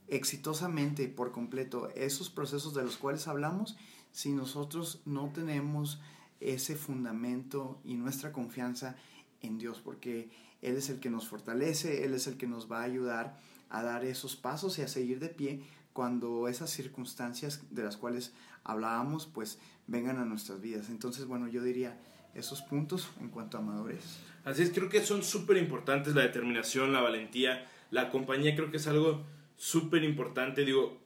exitosamente 0.08 1.06
por 1.06 1.32
completo 1.32 1.90
esos 1.94 2.30
procesos 2.30 2.72
de 2.72 2.82
los 2.82 2.96
cuales 2.96 3.28
hablamos 3.28 3.76
si 4.10 4.32
nosotros 4.32 5.02
no 5.04 5.28
tenemos 5.34 6.00
ese 6.40 6.76
fundamento 6.76 7.78
y 7.84 7.96
nuestra 7.96 8.32
confianza 8.32 8.96
en 9.42 9.58
Dios, 9.58 9.82
porque 9.84 10.30
Él 10.62 10.76
es 10.76 10.88
el 10.88 11.00
que 11.00 11.10
nos 11.10 11.28
fortalece, 11.28 12.04
Él 12.04 12.14
es 12.14 12.26
el 12.26 12.36
que 12.36 12.46
nos 12.46 12.70
va 12.70 12.80
a 12.80 12.84
ayudar 12.84 13.38
a 13.68 13.82
dar 13.82 14.04
esos 14.04 14.36
pasos 14.36 14.78
y 14.78 14.82
a 14.82 14.88
seguir 14.88 15.18
de 15.18 15.28
pie 15.28 15.62
cuando 15.92 16.48
esas 16.48 16.70
circunstancias 16.70 17.62
de 17.70 17.82
las 17.82 17.96
cuales 17.96 18.32
hablábamos 18.64 19.26
pues 19.26 19.58
vengan 19.86 20.18
a 20.18 20.24
nuestras 20.24 20.60
vidas. 20.60 20.88
Entonces, 20.88 21.26
bueno, 21.26 21.48
yo 21.48 21.62
diría 21.62 21.98
esos 22.34 22.62
puntos 22.62 23.10
en 23.20 23.28
cuanto 23.28 23.58
a 23.58 23.60
madurez. 23.60 24.04
Así 24.44 24.62
es, 24.62 24.70
creo 24.70 24.88
que 24.88 25.04
son 25.04 25.22
súper 25.22 25.56
importantes 25.56 26.14
la 26.14 26.22
determinación, 26.22 26.92
la 26.92 27.00
valentía, 27.00 27.68
la 27.90 28.10
compañía, 28.10 28.54
creo 28.56 28.70
que 28.70 28.78
es 28.78 28.86
algo 28.86 29.24
súper 29.56 30.02
importante. 30.04 30.64
Digo, 30.64 31.00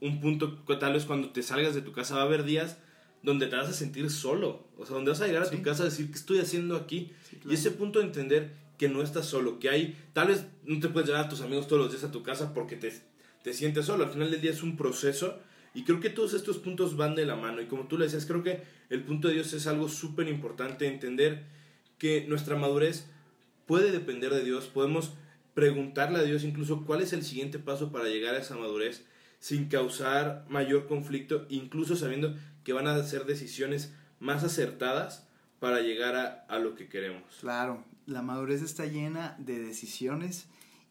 un 0.00 0.20
punto 0.20 0.62
tal 0.78 0.92
vez 0.92 1.04
cuando 1.04 1.30
te 1.30 1.42
salgas 1.42 1.74
de 1.74 1.82
tu 1.82 1.92
casa 1.92 2.14
va 2.14 2.22
a 2.22 2.24
haber 2.24 2.44
días 2.44 2.78
donde 3.22 3.48
te 3.48 3.56
vas 3.56 3.68
a 3.68 3.72
sentir 3.74 4.10
solo, 4.10 4.66
o 4.78 4.86
sea, 4.86 4.94
donde 4.94 5.10
vas 5.10 5.20
a 5.20 5.26
llegar 5.26 5.42
a 5.42 5.50
tu 5.50 5.60
casa 5.60 5.82
a 5.82 5.86
decir, 5.86 6.10
¿qué 6.10 6.16
estoy 6.16 6.38
haciendo 6.38 6.76
aquí? 6.76 7.12
Y 7.44 7.52
ese 7.52 7.70
punto 7.70 7.98
de 7.98 8.06
entender 8.06 8.56
que 8.80 8.88
no 8.88 9.02
estás 9.02 9.26
solo, 9.26 9.58
que 9.58 9.68
hay, 9.68 9.94
tal 10.14 10.28
vez 10.28 10.46
no 10.64 10.80
te 10.80 10.88
puedes 10.88 11.06
llevar 11.06 11.26
a 11.26 11.28
tus 11.28 11.42
amigos 11.42 11.68
todos 11.68 11.82
los 11.82 11.92
días 11.92 12.02
a 12.02 12.10
tu 12.10 12.22
casa 12.22 12.54
porque 12.54 12.76
te, 12.76 12.90
te 13.42 13.52
sientes 13.52 13.84
solo, 13.84 14.04
al 14.04 14.10
final 14.10 14.30
del 14.30 14.40
día 14.40 14.52
es 14.52 14.62
un 14.62 14.78
proceso 14.78 15.38
y 15.74 15.84
creo 15.84 16.00
que 16.00 16.08
todos 16.08 16.32
estos 16.32 16.56
puntos 16.56 16.96
van 16.96 17.14
de 17.14 17.26
la 17.26 17.36
mano. 17.36 17.60
Y 17.60 17.66
como 17.66 17.88
tú 17.88 17.98
le 17.98 18.06
decías, 18.06 18.24
creo 18.24 18.42
que 18.42 18.62
el 18.88 19.04
punto 19.04 19.28
de 19.28 19.34
Dios 19.34 19.52
es 19.52 19.66
algo 19.66 19.90
súper 19.90 20.28
importante, 20.28 20.86
entender 20.86 21.44
que 21.98 22.24
nuestra 22.26 22.56
madurez 22.56 23.04
puede 23.66 23.92
depender 23.92 24.32
de 24.32 24.44
Dios, 24.44 24.68
podemos 24.68 25.12
preguntarle 25.52 26.18
a 26.18 26.22
Dios 26.22 26.42
incluso 26.42 26.86
cuál 26.86 27.02
es 27.02 27.12
el 27.12 27.22
siguiente 27.22 27.58
paso 27.58 27.92
para 27.92 28.06
llegar 28.06 28.34
a 28.34 28.38
esa 28.38 28.56
madurez 28.56 29.04
sin 29.40 29.68
causar 29.68 30.46
mayor 30.48 30.86
conflicto, 30.86 31.44
incluso 31.50 31.96
sabiendo 31.96 32.34
que 32.64 32.72
van 32.72 32.86
a 32.86 33.02
ser 33.02 33.26
decisiones 33.26 33.92
más 34.20 34.42
acertadas 34.42 35.28
para 35.58 35.80
llegar 35.80 36.16
a, 36.16 36.46
a 36.48 36.58
lo 36.58 36.74
que 36.74 36.88
queremos. 36.88 37.24
Claro, 37.40 37.84
la 38.10 38.22
madurez 38.22 38.62
está 38.62 38.86
llena 38.86 39.36
de 39.38 39.60
decisiones 39.60 40.48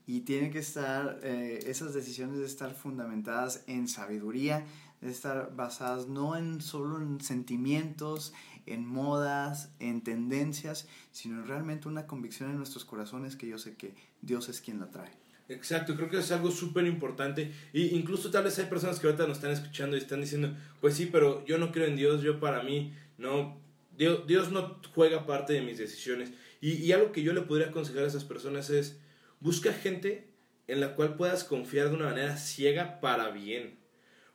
y 0.07 0.21
tiene 0.21 0.49
que 0.49 0.59
estar, 0.59 1.19
eh, 1.21 1.59
esas 1.67 1.93
decisiones 1.93 2.39
de 2.39 2.45
estar 2.45 2.73
fundamentadas 2.73 3.63
en 3.67 3.87
sabiduría, 3.87 4.65
de 5.01 5.11
estar 5.11 5.55
basadas 5.55 6.07
no 6.07 6.35
en 6.35 6.61
solo 6.61 6.97
en 6.97 7.21
sentimientos, 7.21 8.33
en 8.65 8.85
modas, 8.85 9.71
en 9.79 10.01
tendencias, 10.01 10.87
sino 11.11 11.43
realmente 11.43 11.87
una 11.87 12.07
convicción 12.07 12.49
en 12.49 12.57
nuestros 12.57 12.85
corazones 12.85 13.35
que 13.35 13.47
yo 13.47 13.57
sé 13.57 13.75
que 13.75 13.93
Dios 14.21 14.49
es 14.49 14.61
quien 14.61 14.79
la 14.79 14.89
trae. 14.89 15.11
Exacto, 15.49 15.95
creo 15.95 16.09
que 16.09 16.19
es 16.19 16.31
algo 16.31 16.51
súper 16.51 16.85
importante. 16.85 17.51
Y 17.73 17.95
incluso 17.95 18.29
tal 18.29 18.43
vez 18.43 18.57
hay 18.59 18.65
personas 18.65 18.99
que 18.99 19.07
ahorita 19.07 19.27
nos 19.27 19.37
están 19.37 19.51
escuchando 19.51 19.95
y 19.95 19.99
están 19.99 20.21
diciendo, 20.21 20.55
pues 20.79 20.95
sí, 20.95 21.07
pero 21.11 21.43
yo 21.45 21.57
no 21.57 21.71
creo 21.71 21.87
en 21.87 21.95
Dios, 21.95 22.21
yo 22.21 22.39
para 22.39 22.61
mí, 22.61 22.93
no, 23.17 23.59
Dios, 23.97 24.25
Dios 24.27 24.51
no 24.51 24.79
juega 24.93 25.25
parte 25.25 25.53
de 25.53 25.61
mis 25.61 25.77
decisiones. 25.77 26.31
Y, 26.61 26.73
y 26.73 26.91
algo 26.91 27.11
que 27.11 27.23
yo 27.23 27.33
le 27.33 27.41
podría 27.41 27.67
aconsejar 27.67 28.03
a 28.03 28.07
esas 28.07 28.25
personas 28.25 28.69
es, 28.69 28.99
busca 29.39 29.73
gente 29.73 30.27
en 30.67 30.79
la 30.79 30.95
cual 30.95 31.15
puedas 31.15 31.43
confiar 31.43 31.89
de 31.89 31.95
una 31.95 32.05
manera 32.05 32.37
ciega 32.37 32.99
para 32.99 33.31
bien. 33.31 33.77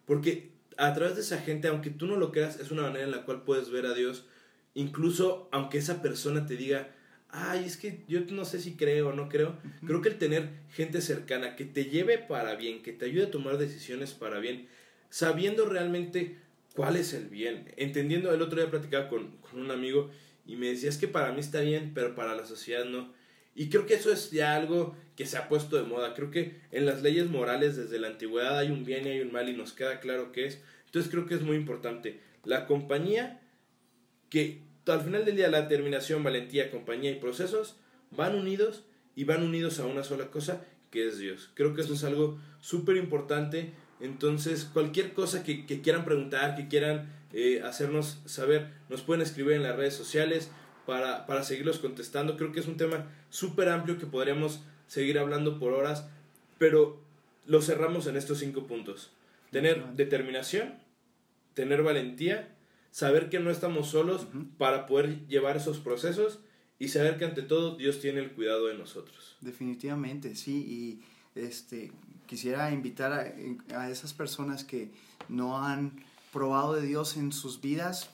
Porque 0.05 0.51
a 0.77 0.93
través 0.93 1.15
de 1.15 1.23
esa 1.23 1.39
gente, 1.39 1.69
aunque 1.69 1.91
tú 1.91 2.07
no 2.07 2.17
lo 2.17 2.33
creas, 2.33 2.59
es 2.59 2.71
una 2.71 2.83
manera 2.83 3.05
en 3.05 3.13
la 3.13 3.25
cual 3.25 3.43
puedes 3.43 3.71
ver 3.71 3.87
a 3.87 3.95
Dios, 3.95 4.27
incluso 4.75 5.49
aunque 5.53 5.79
esa 5.79 6.03
persona 6.03 6.47
te 6.47 6.57
diga, 6.57 6.93
ay, 7.29 7.65
es 7.65 7.77
que 7.77 8.05
yo 8.09 8.21
no 8.31 8.45
sé 8.45 8.61
si 8.61 8.77
creo 8.77 9.11
o 9.11 9.13
no 9.13 9.29
creo. 9.29 9.57
Creo 9.87 10.01
que 10.03 10.09
el 10.09 10.19
tener 10.19 10.51
gente 10.73 11.01
cercana 11.01 11.57
que 11.57 11.65
te 11.65 11.85
lleve 11.87 12.19
para 12.19 12.55
bien, 12.57 12.83
que 12.83 12.93
te 12.93 13.07
ayude 13.07 13.27
a 13.27 13.31
tomar 13.31 13.59
decisiones 13.59 14.13
para 14.13 14.39
bien, 14.39 14.69
sabiendo 15.11 15.67
realmente 15.67 16.39
cuál 16.75 16.97
es 16.97 17.13
el 17.13 17.29
bien, 17.29 17.73
entendiendo, 17.77 18.35
el 18.35 18.43
otro 18.43 18.61
día 18.61 18.71
platicaba 18.71 19.09
con, 19.09 19.37
con 19.39 19.61
un 19.61 19.71
amigo 19.71 20.11
y 20.47 20.57
me 20.57 20.69
decía, 20.69 20.89
es 20.89 20.99
que 20.99 21.09
para 21.09 21.33
mí 21.33 21.41
está 21.41 21.61
bien, 21.61 21.93
pero 21.95 22.15
para 22.15 22.35
la 22.35 22.47
sociedad 22.47 22.85
no. 22.85 23.13
Y 23.55 23.69
creo 23.69 23.87
que 23.87 23.95
eso 23.95 24.13
es 24.13 24.31
ya 24.31 24.57
algo 24.57 24.97
que 25.17 25.27
se 25.27 25.39
ha 25.39 25.49
puesto 25.49 25.77
de 25.77 25.85
moda. 25.85 26.15
Creo 26.15 26.31
que 26.31 26.61
en 26.71 26.87
las 26.87 27.03
leyes 27.03 27.29
morales 27.29 27.77
desde 27.77 27.99
la 27.99 28.09
antigüedad 28.09 28.59
hay 28.59 28.71
un 28.71 28.85
bien 28.85 29.07
y 29.07 29.11
hay 29.11 29.21
un 29.21 29.33
mal 29.33 29.49
y 29.49 29.57
nos 29.57 29.73
queda 29.73 30.01
claro 30.01 30.33
qué 30.33 30.47
es. 30.47 30.61
Entonces 30.87 31.11
creo 31.11 31.27
que 31.27 31.35
es 31.35 31.43
muy 31.43 31.57
importante. 31.57 32.21
La 32.45 32.67
compañía 32.67 33.41
que 34.29 34.63
al 34.87 35.01
final 35.01 35.25
del 35.25 35.37
día 35.37 35.49
la 35.49 35.63
determinación, 35.63 36.23
valentía, 36.23 36.71
compañía 36.71 37.11
y 37.11 37.21
procesos 37.21 37.77
van 38.11 38.35
unidos 38.35 38.85
y 39.17 39.25
van 39.25 39.43
unidos 39.43 39.79
a 39.79 39.87
una 39.87 40.05
sola 40.05 40.31
cosa 40.31 40.65
que 40.91 41.09
es 41.09 41.19
Dios. 41.19 41.51
Creo 41.55 41.75
que 41.75 41.83
eso 41.83 41.95
es 41.95 42.05
algo 42.05 42.39
súper 42.61 42.97
importante. 42.97 43.73
Entonces, 44.01 44.65
cualquier 44.65 45.13
cosa 45.13 45.43
que, 45.43 45.65
quieran 45.65 46.05
preguntar, 46.05 46.57
que 46.57 46.69
quieran 46.69 47.11
eh, 47.35 47.63
hacernos 47.65 48.21
saber, 48.27 48.73
nos 48.89 49.03
pueden 49.03 49.21
escribir 49.21 49.55
en 49.55 49.65
las 49.65 49.77
redes 49.77 49.95
sociales 49.95 50.51
para, 50.87 51.27
para 51.27 51.43
seguirlos 51.43 51.81
contestando. 51.81 52.37
Creo 52.37 52.53
que 52.53 52.61
es 52.61 52.69
un 52.69 52.77
tema 52.77 53.11
súper 53.29 53.69
amplio 53.69 53.99
que 53.99 54.07
podríamos 54.07 54.61
seguir 54.87 55.19
hablando 55.19 55.59
por 55.59 55.73
horas, 55.73 56.09
pero 56.59 57.03
lo 57.47 57.61
cerramos 57.61 58.07
en 58.07 58.17
estos 58.17 58.39
cinco 58.39 58.69
puntos. 58.69 59.11
Tener 59.51 59.85
determinación, 59.95 60.75
tener 61.55 61.83
valentía, 61.83 62.55
saber 62.93 63.29
que 63.31 63.41
no 63.41 63.51
estamos 63.51 63.89
solos 63.89 64.29
para 64.57 64.87
poder 64.87 65.27
llevar 65.27 65.57
esos 65.57 65.79
procesos 65.79 66.39
y 66.79 66.89
saber 66.89 67.19
que 67.19 67.25
ante 67.25 67.43
todo 67.43 67.77
Dios 67.77 68.01
tiene 68.01 68.21
el 68.21 68.31
cuidado 68.31 68.67
de 68.67 68.75
nosotros. 68.75 69.37
Definitivamente, 69.41 70.37
sí, 70.37 71.01
y 71.35 71.39
este 71.39 71.91
quisiera 72.27 72.71
invitar 72.71 73.13
a, 73.13 73.81
a 73.81 73.91
esas 73.91 74.15
personas 74.15 74.63
que 74.65 74.91
no 75.29 75.59
han 75.59 76.05
probado 76.35 76.75
de 76.75 76.83
Dios 76.83 77.17
en 77.17 77.33
sus 77.33 77.63
vidas, 77.63 78.11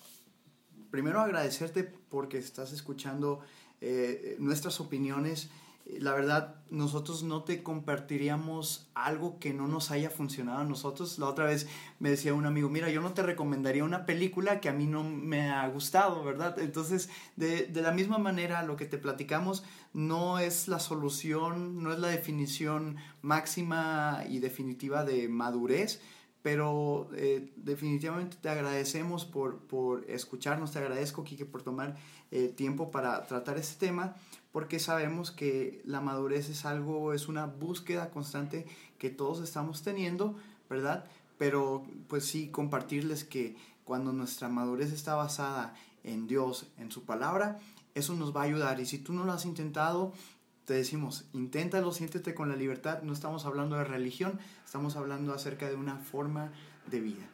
primero 0.91 1.21
agradecerte 1.21 1.83
porque 1.83 2.39
estás 2.39 2.73
escuchando 2.73 3.41
eh, 3.81 4.37
nuestras 4.39 4.79
opiniones 4.79 5.51
la 5.99 6.15
verdad, 6.15 6.57
nosotros 6.71 7.23
no 7.23 7.43
te 7.43 7.63
compartiríamos 7.63 8.89
algo 8.95 9.39
que 9.39 9.53
no 9.53 9.67
nos 9.67 9.91
haya 9.91 10.11
funcionado 10.11 10.59
a 10.59 10.65
nosotros. 10.65 11.19
La 11.19 11.27
otra 11.27 11.47
vez 11.47 11.67
me 11.99 12.11
decía 12.11 12.35
un 12.35 12.47
amigo, 12.47 12.69
mira, 12.69 12.91
yo 12.91 13.01
no 13.01 13.13
te 13.13 13.23
recomendaría 13.23 13.85
una 13.85 14.07
película 14.07 14.61
que 14.61 14.69
a 14.69 14.73
mí 14.73 14.87
no 14.87 15.03
me 15.03 15.51
ha 15.51 15.67
gustado, 15.69 16.23
¿verdad? 16.23 16.59
Entonces, 16.59 17.09
de, 17.37 17.67
de 17.67 17.83
la 17.83 17.93
misma 17.93 18.19
manera, 18.19 18.63
lo 18.63 18.77
que 18.77 18.87
te 18.87 18.99
platicamos 18.99 19.65
no 19.93 20.39
es 20.39 20.69
la 20.69 20.79
solución, 20.79 21.83
no 21.83 21.93
es 21.93 21.99
la 21.99 22.09
definición 22.09 22.97
máxima 23.23 24.25
y 24.29 24.39
definitiva 24.39 25.05
de 25.05 25.29
madurez, 25.29 26.01
pero 26.43 27.09
eh, 27.15 27.53
definitivamente 27.57 28.37
te 28.41 28.49
agradecemos 28.49 29.25
por, 29.25 29.59
por, 29.59 30.05
escucharnos, 30.09 30.73
te 30.73 30.79
agradezco, 30.79 31.25
Kike, 31.25 31.45
por 31.45 31.63
tomar 31.63 31.97
eh, 32.31 32.49
tiempo 32.49 32.91
para 32.91 33.27
tratar 33.27 33.59
este 33.59 33.87
tema 33.87 34.17
porque 34.53 34.79
sabemos 34.79 35.31
que 35.31 35.81
la 35.85 36.01
madurez 36.01 36.49
es 36.49 36.65
algo, 36.65 37.13
es 37.13 37.29
una 37.29 37.47
búsqueda 37.47 38.11
constante 38.11 38.67
que 38.99 39.11
todos 39.11 39.41
estamos 39.41 39.83
teniendo, 39.83 40.37
¿verdad? 40.69 41.05
Pero 41.39 41.85
pues 42.09 42.27
sí, 42.27 42.49
compartirles 42.49 43.25
que 43.25 43.57
cuando 43.85 44.13
nuestra 44.13 44.49
madurez 44.49 44.93
está 44.93 45.15
basada 45.15 45.75
en 46.03 46.27
Dios, 46.27 46.67
en 46.79 46.91
su 46.91 47.05
palabra, 47.05 47.59
eso 47.95 48.15
nos 48.15 48.35
va 48.35 48.43
a 48.43 48.45
ayudar. 48.45 48.81
Y 48.81 48.87
si 48.87 48.99
tú 48.99 49.13
no 49.13 49.25
lo 49.25 49.33
has 49.33 49.45
intentado, 49.45 50.13
te 50.71 50.77
decimos, 50.77 51.25
inténtalo, 51.33 51.91
siéntete 51.91 52.33
con 52.33 52.49
la 52.49 52.55
libertad. 52.55 53.03
No 53.03 53.13
estamos 53.13 53.45
hablando 53.45 53.75
de 53.75 53.83
religión, 53.83 54.39
estamos 54.65 54.95
hablando 54.95 55.35
acerca 55.35 55.69
de 55.69 55.75
una 55.75 55.97
forma 55.97 56.53
de 56.87 57.01
vida. 57.01 57.29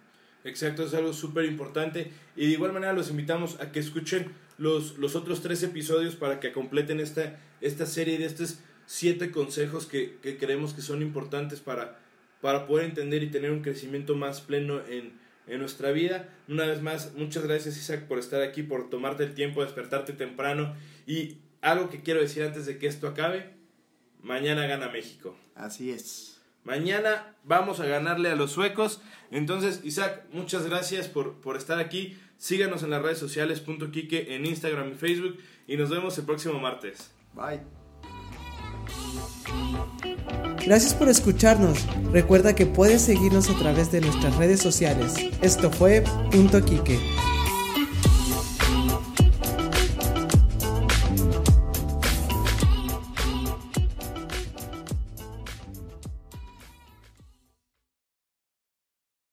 Exacto, 0.44 0.85
es 0.85 0.94
algo 0.94 1.12
súper 1.12 1.44
importante. 1.44 2.12
Y 2.35 2.46
de 2.46 2.53
igual 2.53 2.72
manera 2.72 2.94
los 2.94 3.11
invitamos 3.11 3.61
a 3.61 3.72
que 3.72 3.81
escuchen 3.81 4.33
los, 4.57 4.96
los 4.96 5.16
otros 5.16 5.42
tres 5.42 5.62
episodios 5.62 6.16
para 6.16 6.40
que 6.40 6.51
completen 6.51 6.99
esta, 6.99 7.38
esta 7.61 7.85
serie 7.85 8.16
de 8.16 8.25
estos 8.25 8.61
siete 8.87 9.31
consejos 9.31 9.85
que, 9.85 10.16
que 10.22 10.38
creemos 10.38 10.72
que 10.72 10.81
son 10.81 11.03
importantes 11.03 11.61
para, 11.61 11.99
para 12.40 12.66
poder 12.66 12.87
entender 12.87 13.22
y 13.22 13.31
tener 13.31 13.51
un 13.51 13.61
crecimiento 13.61 14.16
más 14.16 14.40
pleno 14.40 14.81
en, 14.88 15.12
en 15.46 15.59
nuestra 15.59 15.90
vida. 15.92 16.31
Una 16.49 16.64
vez 16.64 16.81
más, 16.81 17.12
muchas 17.16 17.44
gracias 17.44 17.77
Isaac 17.77 18.05
por 18.05 18.18
estar 18.18 18.40
aquí, 18.40 18.62
por 18.62 18.88
tomarte 18.88 19.25
el 19.25 19.35
tiempo, 19.35 19.62
despertarte 19.62 20.14
temprano. 20.14 20.75
Y 21.07 21.37
algo 21.66 21.90
que 21.90 22.00
quiero 22.00 22.20
decir 22.20 22.44
antes 22.44 22.64
de 22.66 22.79
que 22.79 22.87
esto 22.87 23.09
acabe, 23.09 23.50
mañana 24.22 24.66
gana 24.66 24.88
México. 24.88 25.37
Así 25.55 25.90
es. 25.90 26.40
Mañana 26.64 27.35
vamos 27.44 27.81
a 27.81 27.87
ganarle 27.87 28.31
a 28.31 28.37
los 28.37 28.52
suecos. 28.52 29.00
Entonces, 29.31 29.81
Isaac, 29.85 30.24
muchas 30.33 30.66
gracias 30.66 31.09
por, 31.09 31.40
por 31.40 31.57
estar 31.57 31.79
aquí. 31.79 32.18
Síganos 32.38 32.83
en 32.83 32.90
las 32.90 33.02
redes 33.02 33.18
sociales, 33.18 33.61
punto 33.61 33.90
Quique, 33.90 34.35
en 34.35 34.46
Instagram 34.46 34.92
y 34.92 34.94
Facebook. 34.94 35.38
Y 35.66 35.76
nos 35.76 35.90
vemos 35.90 36.16
el 36.18 36.24
próximo 36.24 36.59
martes. 36.59 37.11
Bye. 37.35 37.61
Gracias 40.64 40.94
por 40.94 41.09
escucharnos. 41.09 41.87
Recuerda 42.12 42.55
que 42.55 42.66
puedes 42.66 43.02
seguirnos 43.02 43.48
a 43.50 43.59
través 43.59 43.92
de 43.92 44.00
nuestras 44.00 44.37
redes 44.37 44.61
sociales. 44.61 45.14
Esto 45.42 45.70
fue 45.70 46.02
Punto 46.31 46.64
Quique. 46.64 46.98